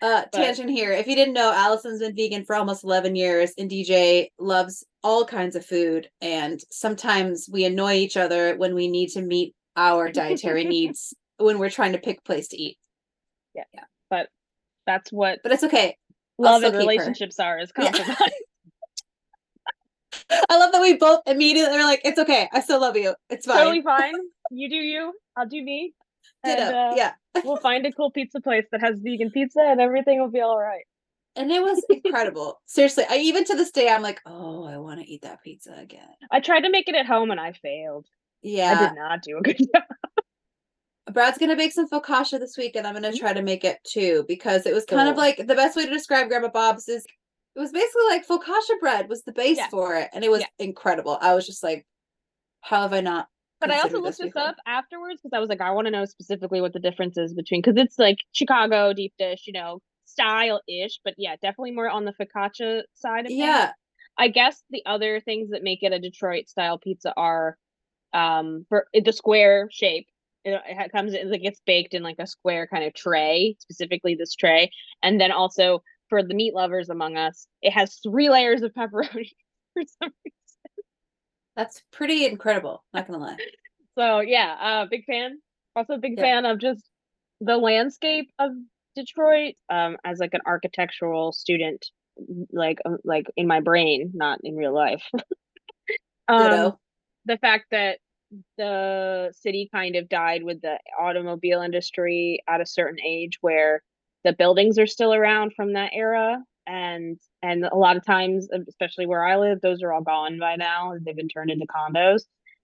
Uh, 0.00 0.22
But- 0.22 0.32
tangent 0.32 0.70
here. 0.70 0.92
If 0.92 1.06
you 1.06 1.14
didn't 1.14 1.34
know, 1.34 1.52
Allison's 1.52 2.00
been 2.00 2.16
vegan 2.16 2.44
for 2.44 2.56
almost 2.56 2.82
11 2.84 3.14
years, 3.14 3.52
and 3.56 3.70
DJ 3.70 4.30
loves 4.38 4.84
all 5.04 5.24
kinds 5.24 5.54
of 5.56 5.64
food. 5.64 6.10
And 6.20 6.60
sometimes 6.70 7.48
we 7.50 7.64
annoy 7.64 7.94
each 7.94 8.16
other 8.16 8.56
when 8.56 8.74
we 8.74 8.88
need 8.88 9.10
to 9.10 9.22
meet 9.22 9.54
our 9.76 10.10
dietary 10.10 10.64
needs 10.76 11.14
when 11.38 11.58
we're 11.58 11.70
trying 11.70 11.92
to 11.92 11.98
pick 11.98 12.18
a 12.18 12.22
place 12.22 12.48
to 12.48 12.56
eat. 12.56 12.78
Yeah. 13.54 13.64
yeah. 13.74 13.84
But 14.10 14.28
that's 14.86 15.10
what 15.12 15.38
But 15.42 15.52
it's 15.52 15.64
okay. 15.64 15.96
love 16.38 16.62
and 16.62 16.72
keep 16.72 16.74
her. 16.74 16.78
relationships 16.80 17.38
are 17.38 17.58
is 17.60 17.72
Yeah. 17.78 17.92
I 20.50 20.58
love 20.58 20.72
that 20.72 20.80
we 20.80 20.96
both 20.96 21.20
immediately 21.26 21.76
are 21.78 21.84
like, 21.84 22.00
it's 22.04 22.18
okay. 22.18 22.48
I 22.52 22.60
still 22.60 22.80
love 22.80 22.96
you. 22.96 23.14
It's 23.30 23.46
fine. 23.46 23.58
totally 23.58 23.82
fine. 23.82 24.14
You 24.50 24.68
do 24.68 24.76
you, 24.76 25.12
I'll 25.36 25.46
do 25.48 25.62
me. 25.62 25.94
And 26.44 26.60
uh, 26.74 26.94
yeah. 26.96 27.12
we'll 27.44 27.56
find 27.56 27.86
a 27.86 27.92
cool 27.92 28.10
pizza 28.10 28.40
place 28.40 28.64
that 28.72 28.80
has 28.80 28.98
vegan 29.00 29.30
pizza 29.30 29.60
and 29.60 29.80
everything 29.80 30.20
will 30.20 30.30
be 30.30 30.40
all 30.40 30.58
right. 30.58 30.84
And 31.36 31.50
it 31.50 31.62
was 31.62 31.82
incredible. 31.88 32.60
Seriously, 32.66 33.04
I 33.08 33.16
even 33.18 33.44
to 33.46 33.54
this 33.54 33.70
day 33.70 33.88
I'm 33.88 34.02
like, 34.02 34.20
oh, 34.26 34.64
I 34.64 34.76
want 34.78 35.00
to 35.00 35.06
eat 35.10 35.22
that 35.22 35.42
pizza 35.42 35.72
again. 35.78 36.08
I 36.30 36.40
tried 36.40 36.60
to 36.60 36.70
make 36.70 36.88
it 36.88 36.94
at 36.94 37.06
home 37.06 37.30
and 37.30 37.40
I 37.40 37.52
failed. 37.52 38.06
Yeah. 38.42 38.76
I 38.78 38.88
did 38.88 38.96
not 38.98 39.22
do 39.22 39.38
a 39.38 39.42
good 39.42 39.56
job. 39.74 39.82
Brad's 41.12 41.38
gonna 41.38 41.56
make 41.56 41.72
some 41.72 41.88
focaccia 41.88 42.38
this 42.38 42.56
week, 42.56 42.74
and 42.76 42.86
I'm 42.86 42.94
gonna 42.94 43.10
Mhm. 43.10 43.18
try 43.18 43.32
to 43.32 43.42
make 43.42 43.64
it 43.64 43.78
too 43.84 44.24
because 44.28 44.66
it 44.66 44.72
was 44.74 44.84
kind 44.84 45.08
of 45.08 45.16
like 45.16 45.36
the 45.36 45.54
best 45.54 45.76
way 45.76 45.84
to 45.84 45.90
describe 45.92 46.28
Grandma 46.28 46.48
Bob's 46.48 46.88
is 46.88 47.04
it 47.54 47.60
was 47.60 47.70
basically 47.72 48.04
like 48.08 48.26
focaccia 48.26 48.78
bread 48.80 49.08
was 49.08 49.22
the 49.24 49.32
base 49.32 49.58
Yeah. 49.58 49.68
for 49.68 49.96
it, 49.96 50.08
and 50.14 50.24
it 50.24 50.30
was 50.30 50.40
Yeah. 50.40 50.46
incredible. 50.58 51.18
I 51.20 51.34
was 51.34 51.44
just 51.46 51.62
like, 51.62 51.86
how 52.62 52.82
have 52.82 52.92
I 52.94 53.00
not? 53.00 53.28
But 53.62 53.70
I 53.70 53.80
also 53.80 54.00
looked 54.00 54.18
this 54.18 54.36
up 54.36 54.56
afterwards 54.66 55.20
because 55.22 55.34
I 55.34 55.38
was 55.38 55.48
like, 55.48 55.60
I 55.60 55.70
want 55.70 55.86
to 55.86 55.90
know 55.90 56.04
specifically 56.04 56.60
what 56.60 56.72
the 56.72 56.80
difference 56.80 57.16
is 57.16 57.32
between 57.32 57.62
because 57.62 57.80
it's 57.80 57.98
like 57.98 58.18
Chicago 58.32 58.92
deep 58.92 59.14
dish, 59.18 59.44
you 59.46 59.52
know, 59.52 59.80
style 60.04 60.60
ish, 60.68 60.98
but 61.04 61.14
yeah, 61.16 61.36
definitely 61.40 61.70
more 61.70 61.88
on 61.88 62.04
the 62.04 62.12
focaccia 62.12 62.82
side 62.94 63.20
of 63.20 63.28
things. 63.28 63.38
Yeah, 63.38 63.72
I 64.18 64.28
guess 64.28 64.62
the 64.70 64.82
other 64.84 65.20
things 65.20 65.50
that 65.50 65.62
make 65.62 65.82
it 65.82 65.92
a 65.92 65.98
Detroit 65.98 66.48
style 66.48 66.78
pizza 66.78 67.14
are 67.16 67.56
um 68.12 68.66
for 68.68 68.86
the 68.92 69.12
square 69.12 69.68
shape. 69.70 70.08
It, 70.44 70.60
it 70.66 70.92
comes 70.92 71.14
in 71.14 71.30
like 71.30 71.42
it's 71.44 71.62
baked 71.64 71.94
in 71.94 72.02
like 72.02 72.16
a 72.18 72.26
square 72.26 72.66
kind 72.66 72.84
of 72.84 72.94
tray, 72.94 73.56
specifically 73.60 74.16
this 74.16 74.34
tray, 74.34 74.70
and 75.02 75.20
then 75.20 75.30
also 75.30 75.82
for 76.08 76.22
the 76.22 76.34
meat 76.34 76.52
lovers 76.52 76.90
among 76.90 77.16
us, 77.16 77.46
it 77.62 77.70
has 77.70 77.94
three 78.02 78.28
layers 78.28 78.60
of 78.60 78.74
pepperoni 78.74 79.30
for 79.72 79.82
some 79.98 80.12
reason. 80.24 80.41
That's 81.56 81.82
pretty 81.92 82.26
incredible. 82.26 82.84
Not 82.94 83.06
gonna 83.06 83.18
lie. 83.18 83.36
So 83.98 84.20
yeah, 84.20 84.56
uh 84.60 84.86
big 84.90 85.04
fan. 85.04 85.38
Also 85.76 85.96
big 85.96 86.16
Yeah. 86.16 86.24
fan 86.24 86.46
of 86.46 86.58
just 86.58 86.82
the 87.40 87.56
landscape 87.56 88.30
of 88.38 88.52
Detroit 88.96 89.54
um 89.70 89.96
as 90.04 90.18
like 90.18 90.34
an 90.34 90.40
architectural 90.46 91.32
student 91.32 91.84
like 92.52 92.78
um, 92.84 92.98
like 93.04 93.26
in 93.36 93.46
my 93.46 93.60
brain, 93.60 94.10
not 94.14 94.40
in 94.44 94.56
real 94.56 94.74
life. 94.74 95.02
um 96.28 96.72
the 97.24 97.38
fact 97.38 97.66
that 97.70 97.98
the 98.56 99.30
city 99.34 99.68
kind 99.72 99.96
of 99.96 100.08
died 100.08 100.42
with 100.42 100.60
the 100.62 100.78
automobile 100.98 101.60
industry 101.60 102.40
at 102.48 102.60
a 102.60 102.66
certain 102.66 102.98
age 103.04 103.38
where 103.42 103.82
the 104.24 104.32
buildings 104.32 104.78
are 104.78 104.86
still 104.86 105.12
around 105.12 105.52
from 105.54 105.74
that 105.74 105.90
era 105.92 106.38
and 106.66 107.18
and 107.42 107.64
a 107.64 107.76
lot 107.76 107.96
of 107.96 108.04
times 108.04 108.48
especially 108.68 109.06
where 109.06 109.24
i 109.24 109.36
live 109.36 109.60
those 109.60 109.82
are 109.82 109.92
all 109.92 110.02
gone 110.02 110.38
by 110.38 110.56
now 110.56 110.94
they've 111.04 111.16
been 111.16 111.28
turned 111.28 111.50
into 111.50 111.66
condos. 111.66 112.22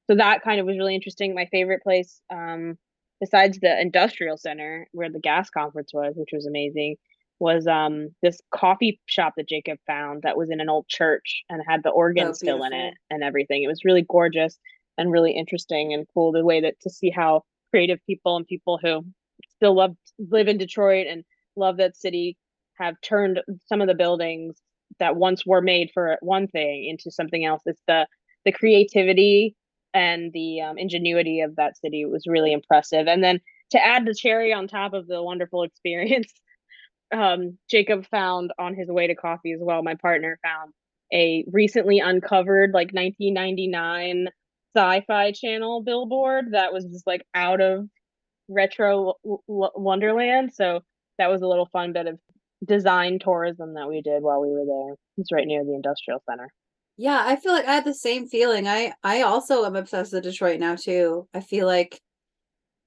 So 0.09 0.17
that 0.17 0.43
kind 0.43 0.59
of 0.59 0.65
was 0.67 0.79
really 0.79 0.95
interesting. 0.95 1.35
My 1.35 1.47
favorite 1.47 1.83
place 1.83 2.21
um 2.31 2.79
besides 3.21 3.59
the 3.61 3.81
industrial 3.81 4.37
center 4.37 4.87
where 4.93 5.11
the 5.11 5.19
gas 5.19 5.51
conference 5.51 5.91
was 5.93 6.15
which 6.17 6.31
was 6.33 6.47
amazing 6.47 6.97
was 7.41 7.67
um 7.67 8.09
this 8.23 8.41
coffee 8.55 9.01
shop 9.07 9.35
that 9.37 9.49
jacob 9.49 9.79
found 9.87 10.23
that 10.23 10.37
was 10.37 10.51
in 10.51 10.61
an 10.61 10.69
old 10.69 10.89
church 10.89 11.43
and 11.49 11.63
had 11.67 11.83
the 11.83 11.91
organ 11.91 12.29
Oh, 12.29 12.33
still 12.33 12.63
in 12.65 12.73
it 12.73 12.95
and 13.11 13.23
everything. 13.23 13.63
It 13.63 13.69
was 13.69 13.85
really 13.85 14.05
gorgeous 14.09 14.59
and 14.97 15.13
really 15.13 15.33
interesting 15.33 15.93
and 15.93 16.07
cool 16.15 16.33
the 16.33 16.45
way 16.45 16.61
that 16.61 16.81
to 16.81 16.91
see 16.91 17.11
how 17.11 17.43
creative 17.71 17.99
people 18.07 18.37
and 18.37 18.47
people 18.47 18.79
who 18.83 19.05
still 19.57 19.75
love 19.75 19.95
live 20.19 20.49
in 20.49 20.59
Detroit 20.59 21.07
and 21.09 21.25
love 21.57 21.77
that 21.77 21.97
city 21.97 22.37
have 22.79 22.95
turned 23.03 23.41
some 23.67 23.81
of 23.81 23.88
the 23.88 23.95
buildings 23.95 24.57
that 24.99 25.17
once 25.17 25.45
were 25.47 25.61
made 25.61 25.91
for 25.93 26.17
one 26.21 26.49
thing 26.49 26.87
into 26.88 27.11
something 27.11 27.45
else. 27.45 27.62
It's 27.67 27.83
the 27.87 28.07
the 28.45 28.53
creativity 28.53 29.55
and 29.95 30.33
the 30.33 30.61
um, 30.61 30.79
ingenuity 30.79 31.41
of 31.41 31.57
that 31.57 31.77
city 31.77 32.05
was 32.05 32.27
really 32.27 32.53
impressive. 32.53 33.07
And 33.07 33.23
then 33.23 33.41
to 33.71 33.85
add 33.85 34.07
the 34.07 34.14
cherry 34.14 34.53
on 34.53 34.69
top 34.69 34.95
of 34.95 35.07
the 35.07 35.23
wonderful 35.23 35.62
experience, 35.62 36.33
um, 37.14 37.59
Jacob 37.71 38.07
found 38.07 38.53
on 38.59 38.75
his 38.75 38.88
way 38.88 39.07
to 39.07 39.14
coffee 39.14 39.53
as 39.53 39.61
well. 39.62 39.83
My 39.83 39.95
partner 39.95 40.38
found 40.43 40.73
a 41.12 41.45
recently 41.51 42.01
uncovered 42.01 42.71
like 42.73 42.93
1999 42.93 44.29
sci-fi 44.77 45.33
channel 45.33 45.83
billboard 45.83 46.53
that 46.53 46.73
was 46.73 46.85
just 46.85 47.07
like 47.07 47.25
out 47.35 47.61
of 47.61 47.88
retro 48.49 49.14
wonderland 49.25 50.53
so 50.55 50.81
that 51.19 51.31
was 51.31 51.43
a 51.43 51.47
little 51.47 51.67
fun 51.67 51.93
bit 51.93 52.07
of 52.07 52.19
design 52.66 53.18
tourism 53.18 53.75
that 53.75 53.88
we 53.88 54.03
did 54.03 54.23
while 54.23 54.40
we 54.40 54.51
were 54.51 54.64
there 54.66 54.94
it's 55.16 55.33
right 55.33 55.47
near 55.47 55.64
the 55.64 55.75
industrial 55.75 56.23
center 56.29 56.49
Yeah, 56.97 57.23
I 57.25 57.37
feel 57.37 57.53
like 57.53 57.66
I 57.66 57.75
had 57.75 57.85
the 57.85 57.94
same 57.94 58.27
feeling. 58.29 58.66
I 58.66 58.92
I 59.05 59.23
also 59.23 59.64
am 59.64 59.77
obsessed 59.77 60.12
with 60.12 60.25
Detroit 60.25 60.59
now 60.61 60.75
too. 60.75 61.29
I 61.33 61.40
feel 61.40 61.66
like 61.66 62.01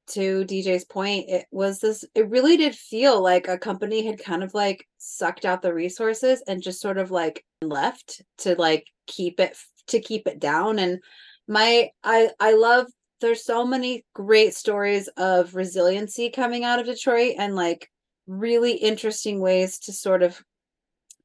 to 0.07 0.43
DJ's 0.45 0.85
point, 0.85 1.29
it 1.29 1.45
was 1.51 1.79
this 1.79 2.03
it 2.15 2.29
really 2.29 2.57
did 2.57 2.75
feel 2.75 3.21
like 3.23 3.47
a 3.47 3.57
company 3.57 4.05
had 4.05 4.19
kind 4.19 4.43
of 4.43 4.53
like 4.53 4.85
sucked 4.97 5.45
out 5.45 5.61
the 5.61 5.73
resources 5.73 6.43
and 6.47 6.61
just 6.61 6.81
sort 6.81 6.97
of 6.97 7.11
like 7.11 7.45
left 7.61 8.21
to 8.39 8.55
like 8.55 8.85
keep 9.07 9.39
it 9.39 9.55
to 9.87 9.99
keep 9.99 10.27
it 10.27 10.39
down 10.39 10.79
and 10.79 10.99
my 11.47 11.89
I 12.03 12.31
I 12.39 12.53
love 12.55 12.87
there's 13.21 13.45
so 13.45 13.65
many 13.65 14.05
great 14.15 14.53
stories 14.55 15.07
of 15.17 15.55
resiliency 15.55 16.29
coming 16.29 16.63
out 16.63 16.79
of 16.79 16.85
Detroit 16.87 17.35
and 17.37 17.55
like 17.55 17.89
really 18.27 18.73
interesting 18.73 19.39
ways 19.41 19.79
to 19.79 19.93
sort 19.93 20.23
of 20.23 20.41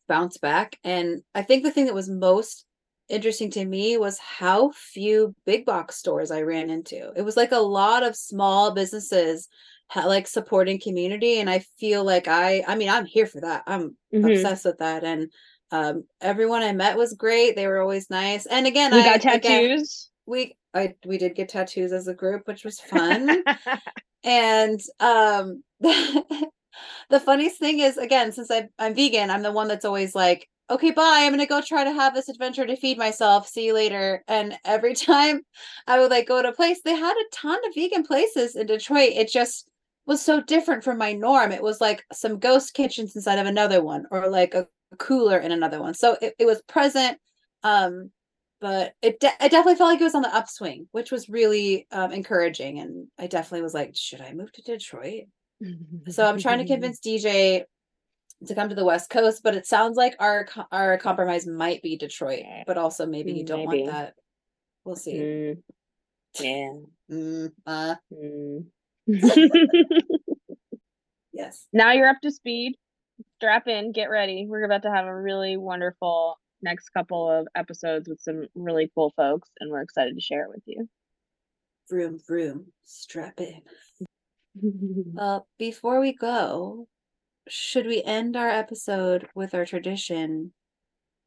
bounce 0.09 0.39
back 0.39 0.79
and 0.85 1.23
I 1.35 1.43
think 1.43 1.63
the 1.65 1.71
thing 1.71 1.87
that 1.87 1.95
was 1.95 2.09
most 2.09 2.65
interesting 3.09 3.51
to 3.53 3.65
me 3.65 3.97
was 3.99 4.19
how 4.19 4.71
few 4.73 5.35
big 5.45 5.65
box 5.65 5.97
stores 5.97 6.31
I 6.31 6.43
ran 6.43 6.71
into. 6.71 7.13
It 7.17 7.23
was 7.23 7.37
like 7.37 7.53
a 7.53 7.59
lot 7.59 8.03
of 8.03 8.17
small 8.17 8.73
businesses 8.73 9.49
like 9.95 10.27
supporting 10.27 10.81
community 10.81 11.39
and 11.39 11.49
I 11.49 11.61
feel 11.79 12.05
like 12.05 12.27
I 12.29 12.65
I 12.67 12.75
mean 12.77 12.89
I'm 12.89 13.05
here 13.07 13.27
for 13.27 13.41
that. 13.43 13.63
I'm 13.67 13.97
Mhm. 14.13 14.25
obsessed 14.25 14.65
with 14.65 14.79
that 14.79 15.05
and 15.05 15.31
um 15.71 16.05
everyone 16.21 16.63
I 16.63 16.73
met 16.73 16.97
was 16.97 17.15
great. 17.15 17.57
They 17.57 17.67
were 17.67 17.81
always 17.81 18.11
nice. 18.11 18.47
And 18.47 18.67
again, 18.67 18.93
We 18.93 18.99
I 19.01 19.05
got 19.05 19.21
again, 19.33 19.63
tattoos. 19.63 20.11
we 20.27 20.57
I 20.75 20.95
we 21.05 21.19
did 21.19 21.35
get 21.35 21.49
tattoos 21.49 21.93
as 21.93 22.09
a 22.09 22.15
group, 22.15 22.47
which 22.47 22.65
was 22.65 22.81
fun. 22.93 23.43
and 24.25 24.81
um 25.01 25.63
the 27.11 27.21
funniest 27.21 27.59
thing 27.59 27.81
is 27.81 27.97
again 27.97 28.33
since 28.33 28.51
I, 28.51 28.69
i'm 28.79 28.95
vegan 28.95 29.31
i'm 29.31 29.43
the 29.43 29.53
one 29.53 29.69
that's 29.69 29.85
always 29.85 30.15
like 30.15 30.49
okay 30.69 30.91
bye 30.91 31.23
i'm 31.23 31.33
gonna 31.33 31.47
go 31.47 31.61
try 31.61 31.85
to 31.85 31.93
have 31.93 32.15
this 32.15 32.29
adventure 32.29 32.67
to 32.67 32.77
feed 32.77 32.99
myself. 32.99 33.49
See 33.49 33.67
you 33.67 33.75
later. 33.75 34.25
And 34.29 34.59
every 34.65 34.95
time 34.95 35.43
i 35.87 35.99
would 35.99 36.11
like 36.11 36.29
go 36.29 36.43
to 36.43 36.49
a 36.49 36.55
place 36.55 36.81
they 36.85 36.95
had 36.95 37.17
a 37.17 37.25
ton 37.33 37.59
of 37.67 37.75
vegan 37.75 38.05
places 38.05 38.57
in 38.57 38.67
detroit. 38.67 39.13
It 39.15 39.31
just 39.31 39.69
was 40.07 40.23
so 40.23 40.41
different 40.41 40.85
from 40.85 40.99
my 40.99 41.13
norm. 41.13 41.51
It 41.53 41.63
was 41.63 41.81
like 41.81 42.05
some 42.13 42.39
ghost 42.39 42.75
kitchens 42.75 43.17
inside 43.17 43.39
of 43.39 43.47
another 43.47 43.83
one 43.83 44.07
or 44.11 44.29
like 44.29 44.55
a 44.55 44.69
cooler 44.99 45.39
in 45.39 45.51
another 45.51 45.81
one. 45.81 45.95
So 45.95 46.17
it, 46.23 46.35
it 46.39 46.47
was 46.47 46.63
present 46.63 47.19
um 47.63 48.11
but 48.59 48.95
it, 49.03 49.21
de- 49.21 49.27
it 49.27 49.51
definitely 49.51 49.75
felt 49.75 49.91
like 49.91 50.01
it 50.01 50.05
was 50.05 50.15
on 50.15 50.23
the 50.23 50.35
upswing 50.35 50.89
which 50.93 51.13
was 51.13 51.29
really 51.29 51.87
um, 51.93 52.11
encouraging. 52.13 52.81
And 52.81 53.09
i 53.19 53.27
definitely 53.27 53.63
was 53.63 53.75
like 53.75 53.95
should 53.95 54.21
i 54.21 54.33
move 54.33 54.51
to 54.53 54.63
detroit 54.63 55.25
so 56.09 56.27
I'm 56.27 56.39
trying 56.39 56.59
to 56.59 56.67
convince 56.73 57.01
DJ 57.01 57.63
to 58.47 58.55
come 58.55 58.69
to 58.69 58.75
the 58.75 58.85
West 58.85 59.09
Coast, 59.11 59.43
but 59.43 59.55
it 59.55 59.67
sounds 59.67 59.97
like 59.97 60.15
our 60.19 60.47
our 60.71 60.99
compromise 60.99 61.47
might 61.47 61.83
be 61.83 61.97
Detroit, 61.97 62.43
but 62.67 62.77
also 62.77 63.07
maybe 63.07 63.33
you 63.33 63.45
don't 63.45 63.69
Maybe. 63.69 63.83
want 63.83 63.93
that. 63.93 64.15
We'll 64.85 64.97
see. 64.97 65.15
Mm, 65.15 65.63
yeah. 66.41 66.73
Mm, 67.11 67.53
uh, 67.67 67.95
Mm. 68.13 68.67
yes. 71.33 71.67
now 71.73 71.93
you're 71.93 72.09
up 72.09 72.21
to 72.23 72.31
speed. 72.31 72.75
Strap 73.37 73.69
in, 73.69 73.93
get 73.93 74.11
ready. 74.11 74.47
We're 74.49 74.65
about 74.65 74.83
to 74.83 74.91
have 74.93 75.07
a 75.07 75.15
really 75.17 75.57
wonderful 75.57 76.39
next 76.63 76.89
couple 76.91 77.31
of 77.31 77.47
episodes 77.55 78.09
with 78.09 78.21
some 78.21 78.47
really 78.55 78.91
cool 78.95 79.13
folks, 79.17 79.49
and 79.61 79.71
we're 79.71 79.83
excited 79.83 80.15
to 80.15 80.21
share 80.21 80.45
it 80.45 80.51
with 80.51 80.63
you. 80.67 80.89
Vroom 81.89 82.19
vroom. 82.27 82.67
Strap 82.85 83.41
in. 83.41 83.63
Uh, 85.19 85.41
before 85.59 86.01
we 86.01 86.13
go, 86.13 86.89
should 87.49 87.87
we 87.87 88.03
end 88.03 88.37
our 88.37 88.49
episode 88.49 89.29
with 89.35 89.55
our 89.55 89.65
tradition 89.65 90.53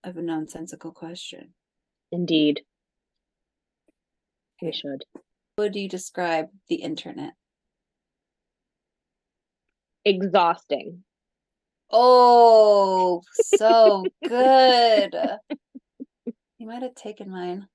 of 0.03 0.17
a 0.17 0.21
nonsensical 0.21 0.91
question? 0.91 1.53
Indeed. 2.11 2.61
We 4.61 4.71
should. 4.71 5.05
How 5.15 5.21
would 5.63 5.75
you 5.75 5.89
describe 5.89 6.49
the 6.67 6.75
internet? 6.75 7.33
Exhausting. 10.05 11.03
Oh, 11.91 13.21
so 13.31 14.05
good. 14.27 15.15
You 16.57 16.67
might 16.67 16.83
have 16.83 16.95
taken 16.95 17.31
mine. 17.31 17.67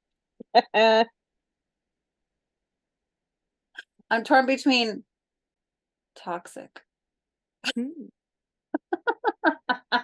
I'm 4.11 4.25
torn 4.25 4.47
between 4.47 5.03
toxic 6.15 6.83
Hmm. 7.75 7.89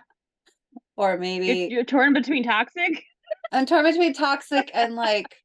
or 0.96 1.10
you're, 1.10 1.18
maybe 1.18 1.68
you're 1.70 1.84
torn 1.84 2.12
between 2.12 2.42
toxic. 2.44 3.04
I'm 3.52 3.66
torn 3.66 3.84
between 3.84 4.14
toxic 4.14 4.70
and 4.72 4.94
like 4.94 5.36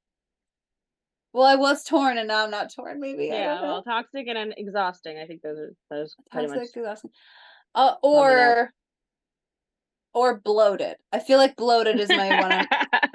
well, 1.36 1.46
I 1.46 1.56
was 1.56 1.84
torn 1.84 2.18
and 2.18 2.30
now 2.30 2.46
I'm 2.46 2.52
not 2.52 2.74
torn, 2.74 3.02
maybe. 3.02 3.26
Yeah, 3.26 3.62
well, 3.62 3.84
toxic 3.84 4.26
and 4.30 4.54
exhausting. 4.56 5.18
I 5.18 5.26
think 5.26 5.42
those 5.42 5.58
are 5.60 5.72
those 5.90 6.16
pretty 6.32 6.48
toxic, 6.48 6.62
much. 6.62 6.70
exhausting. 6.78 7.12
Uh, 7.76 7.96
or 8.02 8.72
or 10.14 10.40
bloated. 10.40 10.96
I 11.12 11.20
feel 11.20 11.38
like 11.38 11.58
bloated 11.58 12.00
is 12.00 12.08
my 12.08 12.40
one 12.42 12.66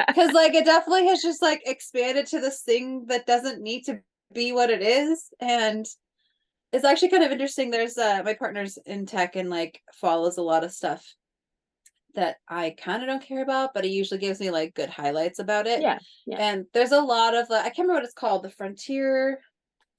because 0.07 0.33
like 0.35 0.55
it 0.55 0.67
definitely 0.67 1.07
has 1.07 1.23
just 1.23 1.41
like 1.41 1.63
expanded 1.65 2.27
to 2.27 2.41
this 2.41 2.61
thing 2.61 3.07
that 3.09 3.27
doesn't 3.27 3.63
need 3.63 3.85
to 3.85 4.01
be 4.35 4.53
what 4.53 4.69
it 4.69 4.83
is 4.83 5.31
and 5.41 5.87
it's 6.73 6.85
actually 6.85 7.09
kind 7.09 7.25
of 7.25 7.33
interesting 7.33 7.71
there's 7.71 7.99
uh 7.99 8.23
my 8.25 8.35
partner's 8.35 8.79
in 8.87 9.07
tech 9.07 9.37
and 9.37 9.51
like 9.51 9.81
follows 9.95 10.39
a 10.39 10.43
lot 10.43 10.65
of 10.65 10.73
stuff 10.73 11.05
that 12.15 12.37
i 12.49 12.75
kind 12.79 13.03
of 13.03 13.09
don't 13.09 13.23
care 13.23 13.43
about 13.43 13.71
but 13.75 13.85
he 13.85 13.91
usually 13.91 14.21
gives 14.21 14.41
me 14.41 14.51
like 14.51 14.75
good 14.75 14.89
highlights 14.91 15.39
about 15.39 15.67
it 15.67 15.81
yeah, 15.81 15.99
yeah. 16.27 16.39
and 16.39 16.67
there's 16.75 16.93
a 16.93 17.01
lot 17.01 17.35
of 17.35 17.51
uh, 17.51 17.55
i 17.55 17.65
can't 17.65 17.79
remember 17.79 17.95
what 17.95 18.05
it's 18.05 18.15
called 18.15 18.43
the 18.43 18.51
frontier 18.51 19.41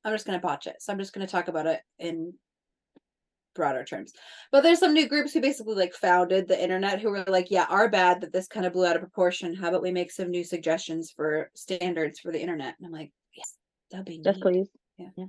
i'm 0.04 0.14
just 0.14 0.26
going 0.26 0.38
to 0.38 0.46
botch 0.46 0.68
it 0.68 0.76
so 0.80 0.92
i'm 0.92 1.00
just 1.00 1.14
going 1.14 1.26
to 1.26 1.32
talk 1.32 1.48
about 1.48 1.68
it 1.68 1.80
in 2.00 2.34
broader 3.54 3.84
terms 3.84 4.14
but 4.52 4.62
there's 4.62 4.80
some 4.80 4.94
new 4.94 5.10
groups 5.10 5.34
who 5.34 5.42
basically 5.42 5.76
like 5.76 5.94
founded 5.94 6.48
the 6.48 6.62
internet 6.62 7.02
who 7.02 7.10
were 7.10 7.24
like 7.28 7.48
yeah 7.50 7.66
our 7.70 7.90
bad 7.90 8.22
that 8.22 8.32
this 8.32 8.48
kind 8.48 8.66
of 8.66 8.72
blew 8.72 8.86
out 8.86 8.96
of 8.96 9.02
proportion 9.02 9.54
how 9.54 9.68
about 9.68 9.82
we 9.82 9.92
make 9.92 10.10
some 10.10 10.30
new 10.30 10.44
suggestions 10.44 11.12
for 11.14 11.50
standards 11.54 12.20
for 12.20 12.32
the 12.32 12.40
internet 12.40 12.76
and 12.80 12.86
i'm 12.86 12.94
like 12.94 13.12
yes 13.36 13.56
that'd 13.92 14.06
be 14.06 14.22
Yes, 14.24 14.36
neat. 14.36 14.42
please. 14.42 14.70
Yeah. 14.98 15.08
yeah. 15.18 15.26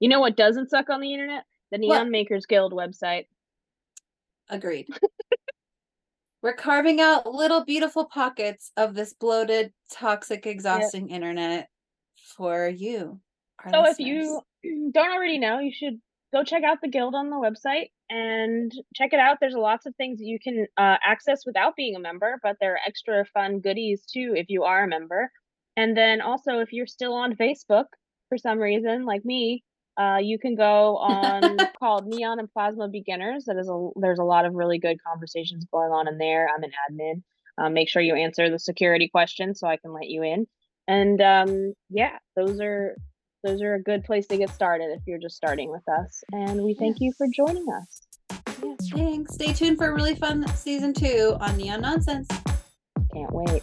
You 0.00 0.08
know 0.08 0.20
what 0.20 0.36
doesn't 0.36 0.70
suck 0.70 0.90
on 0.90 1.00
the 1.00 1.12
internet? 1.12 1.44
The 1.70 1.78
What? 1.78 1.94
Neon 1.94 2.10
Makers 2.10 2.46
Guild 2.46 2.72
website. 2.72 3.26
agreed 4.50 4.88
we're 6.42 6.54
carving 6.54 7.00
out 7.00 7.32
little 7.32 7.64
beautiful 7.64 8.04
pockets 8.04 8.72
of 8.76 8.94
this 8.94 9.14
bloated 9.14 9.72
toxic 9.90 10.46
exhausting 10.46 11.08
internet 11.10 11.68
for 12.36 12.68
you 12.68 13.20
So 13.70 13.86
if 13.86 13.98
you 13.98 14.40
don't 14.92 15.12
already 15.12 15.38
know, 15.38 15.60
you 15.60 15.72
should 15.72 16.00
go 16.32 16.42
check 16.42 16.64
out 16.64 16.78
the 16.82 16.88
guild 16.88 17.14
on 17.14 17.30
the 17.30 17.36
website 17.36 17.90
and 18.10 18.72
check 18.94 19.12
it 19.12 19.20
out. 19.20 19.38
There's 19.40 19.54
lots 19.54 19.86
of 19.86 19.94
things 19.96 20.18
that 20.18 20.24
you 20.24 20.38
can 20.42 20.66
uh, 20.76 20.96
access 21.04 21.44
without 21.46 21.76
being 21.76 21.94
a 21.94 22.00
member, 22.00 22.38
but 22.42 22.56
there 22.60 22.74
are 22.74 22.80
extra 22.86 23.24
fun 23.32 23.60
goodies 23.60 24.04
too 24.04 24.32
if 24.36 24.46
you 24.48 24.64
are 24.64 24.84
a 24.84 24.88
member. 24.88 25.30
And 25.76 25.96
then 25.96 26.20
also, 26.20 26.58
if 26.58 26.72
you're 26.72 26.86
still 26.86 27.14
on 27.14 27.36
Facebook 27.36 27.86
for 28.28 28.36
some 28.36 28.58
reason, 28.58 29.04
like 29.04 29.24
me, 29.24 29.62
uh, 29.96 30.18
you 30.20 30.38
can 30.38 30.54
go 30.54 30.96
on 30.96 31.58
called 31.78 32.06
Neon 32.06 32.38
and 32.38 32.50
Plasma 32.50 32.88
Beginners. 32.88 33.44
That 33.46 33.56
is 33.56 33.68
a 33.68 33.88
there's 33.96 34.18
a 34.18 34.24
lot 34.24 34.44
of 34.44 34.54
really 34.54 34.78
good 34.78 34.98
conversations 35.06 35.66
going 35.72 35.92
on 35.92 36.08
in 36.08 36.18
there. 36.18 36.48
I'm 36.54 36.62
an 36.62 36.72
admin. 36.90 37.22
Uh, 37.58 37.68
make 37.68 37.88
sure 37.88 38.00
you 38.00 38.14
answer 38.14 38.48
the 38.50 38.58
security 38.58 39.08
question 39.08 39.54
so 39.54 39.66
I 39.66 39.76
can 39.76 39.92
let 39.92 40.08
you 40.08 40.22
in. 40.22 40.46
And 40.88 41.20
um, 41.20 41.74
yeah, 41.90 42.16
those 42.36 42.60
are 42.60 42.96
those 43.44 43.60
are 43.62 43.74
a 43.74 43.82
good 43.82 44.04
place 44.04 44.26
to 44.28 44.36
get 44.36 44.50
started 44.50 44.90
if 44.96 45.00
you're 45.06 45.18
just 45.18 45.36
starting 45.36 45.70
with 45.70 45.86
us. 45.88 46.22
And 46.32 46.62
we 46.62 46.74
thank 46.74 47.00
you 47.00 47.12
for 47.18 47.26
joining 47.34 47.66
us. 47.72 48.02
Yeah, 48.62 48.74
thanks. 48.94 49.34
Stay 49.34 49.52
tuned 49.52 49.76
for 49.76 49.88
a 49.88 49.94
really 49.94 50.14
fun 50.14 50.46
season 50.56 50.94
two 50.94 51.36
on 51.40 51.56
Neon 51.56 51.80
Nonsense. 51.82 52.28
Can't 53.12 53.32
wait. 53.32 53.62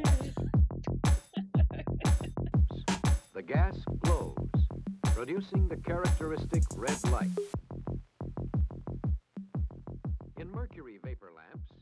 gas 3.52 3.76
glows, 4.04 4.36
producing 5.06 5.66
the 5.66 5.76
characteristic 5.76 6.62
red 6.76 6.96
light. 7.10 7.26
In 10.38 10.48
mercury 10.52 11.00
vapor 11.04 11.30
lamps, 11.34 11.72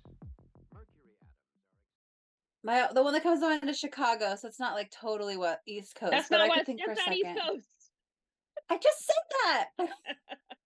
mercury 0.72 1.12
atoms 1.20 1.34
My 2.64 2.88
the 2.94 3.02
one 3.02 3.12
that 3.12 3.22
comes 3.22 3.42
on 3.42 3.60
to 3.60 3.74
Chicago, 3.74 4.34
so 4.36 4.48
it's 4.48 4.58
not 4.58 4.72
like 4.72 4.90
totally 4.90 5.36
what 5.36 5.60
East 5.66 5.94
Coast. 5.94 6.12
That's 6.12 6.30
but 6.30 6.38
not 6.38 6.44
I 6.44 6.48
could 6.48 6.56
what. 6.56 6.66
think 6.66 6.80
That's 6.86 6.98
for 7.00 7.06
a 7.06 7.10
not 7.10 7.16
East 7.16 7.26
second. 7.26 7.42
Coast. 7.42 7.68
I 8.70 8.78
just 8.78 9.06
said 9.06 9.14
that. 9.44 9.68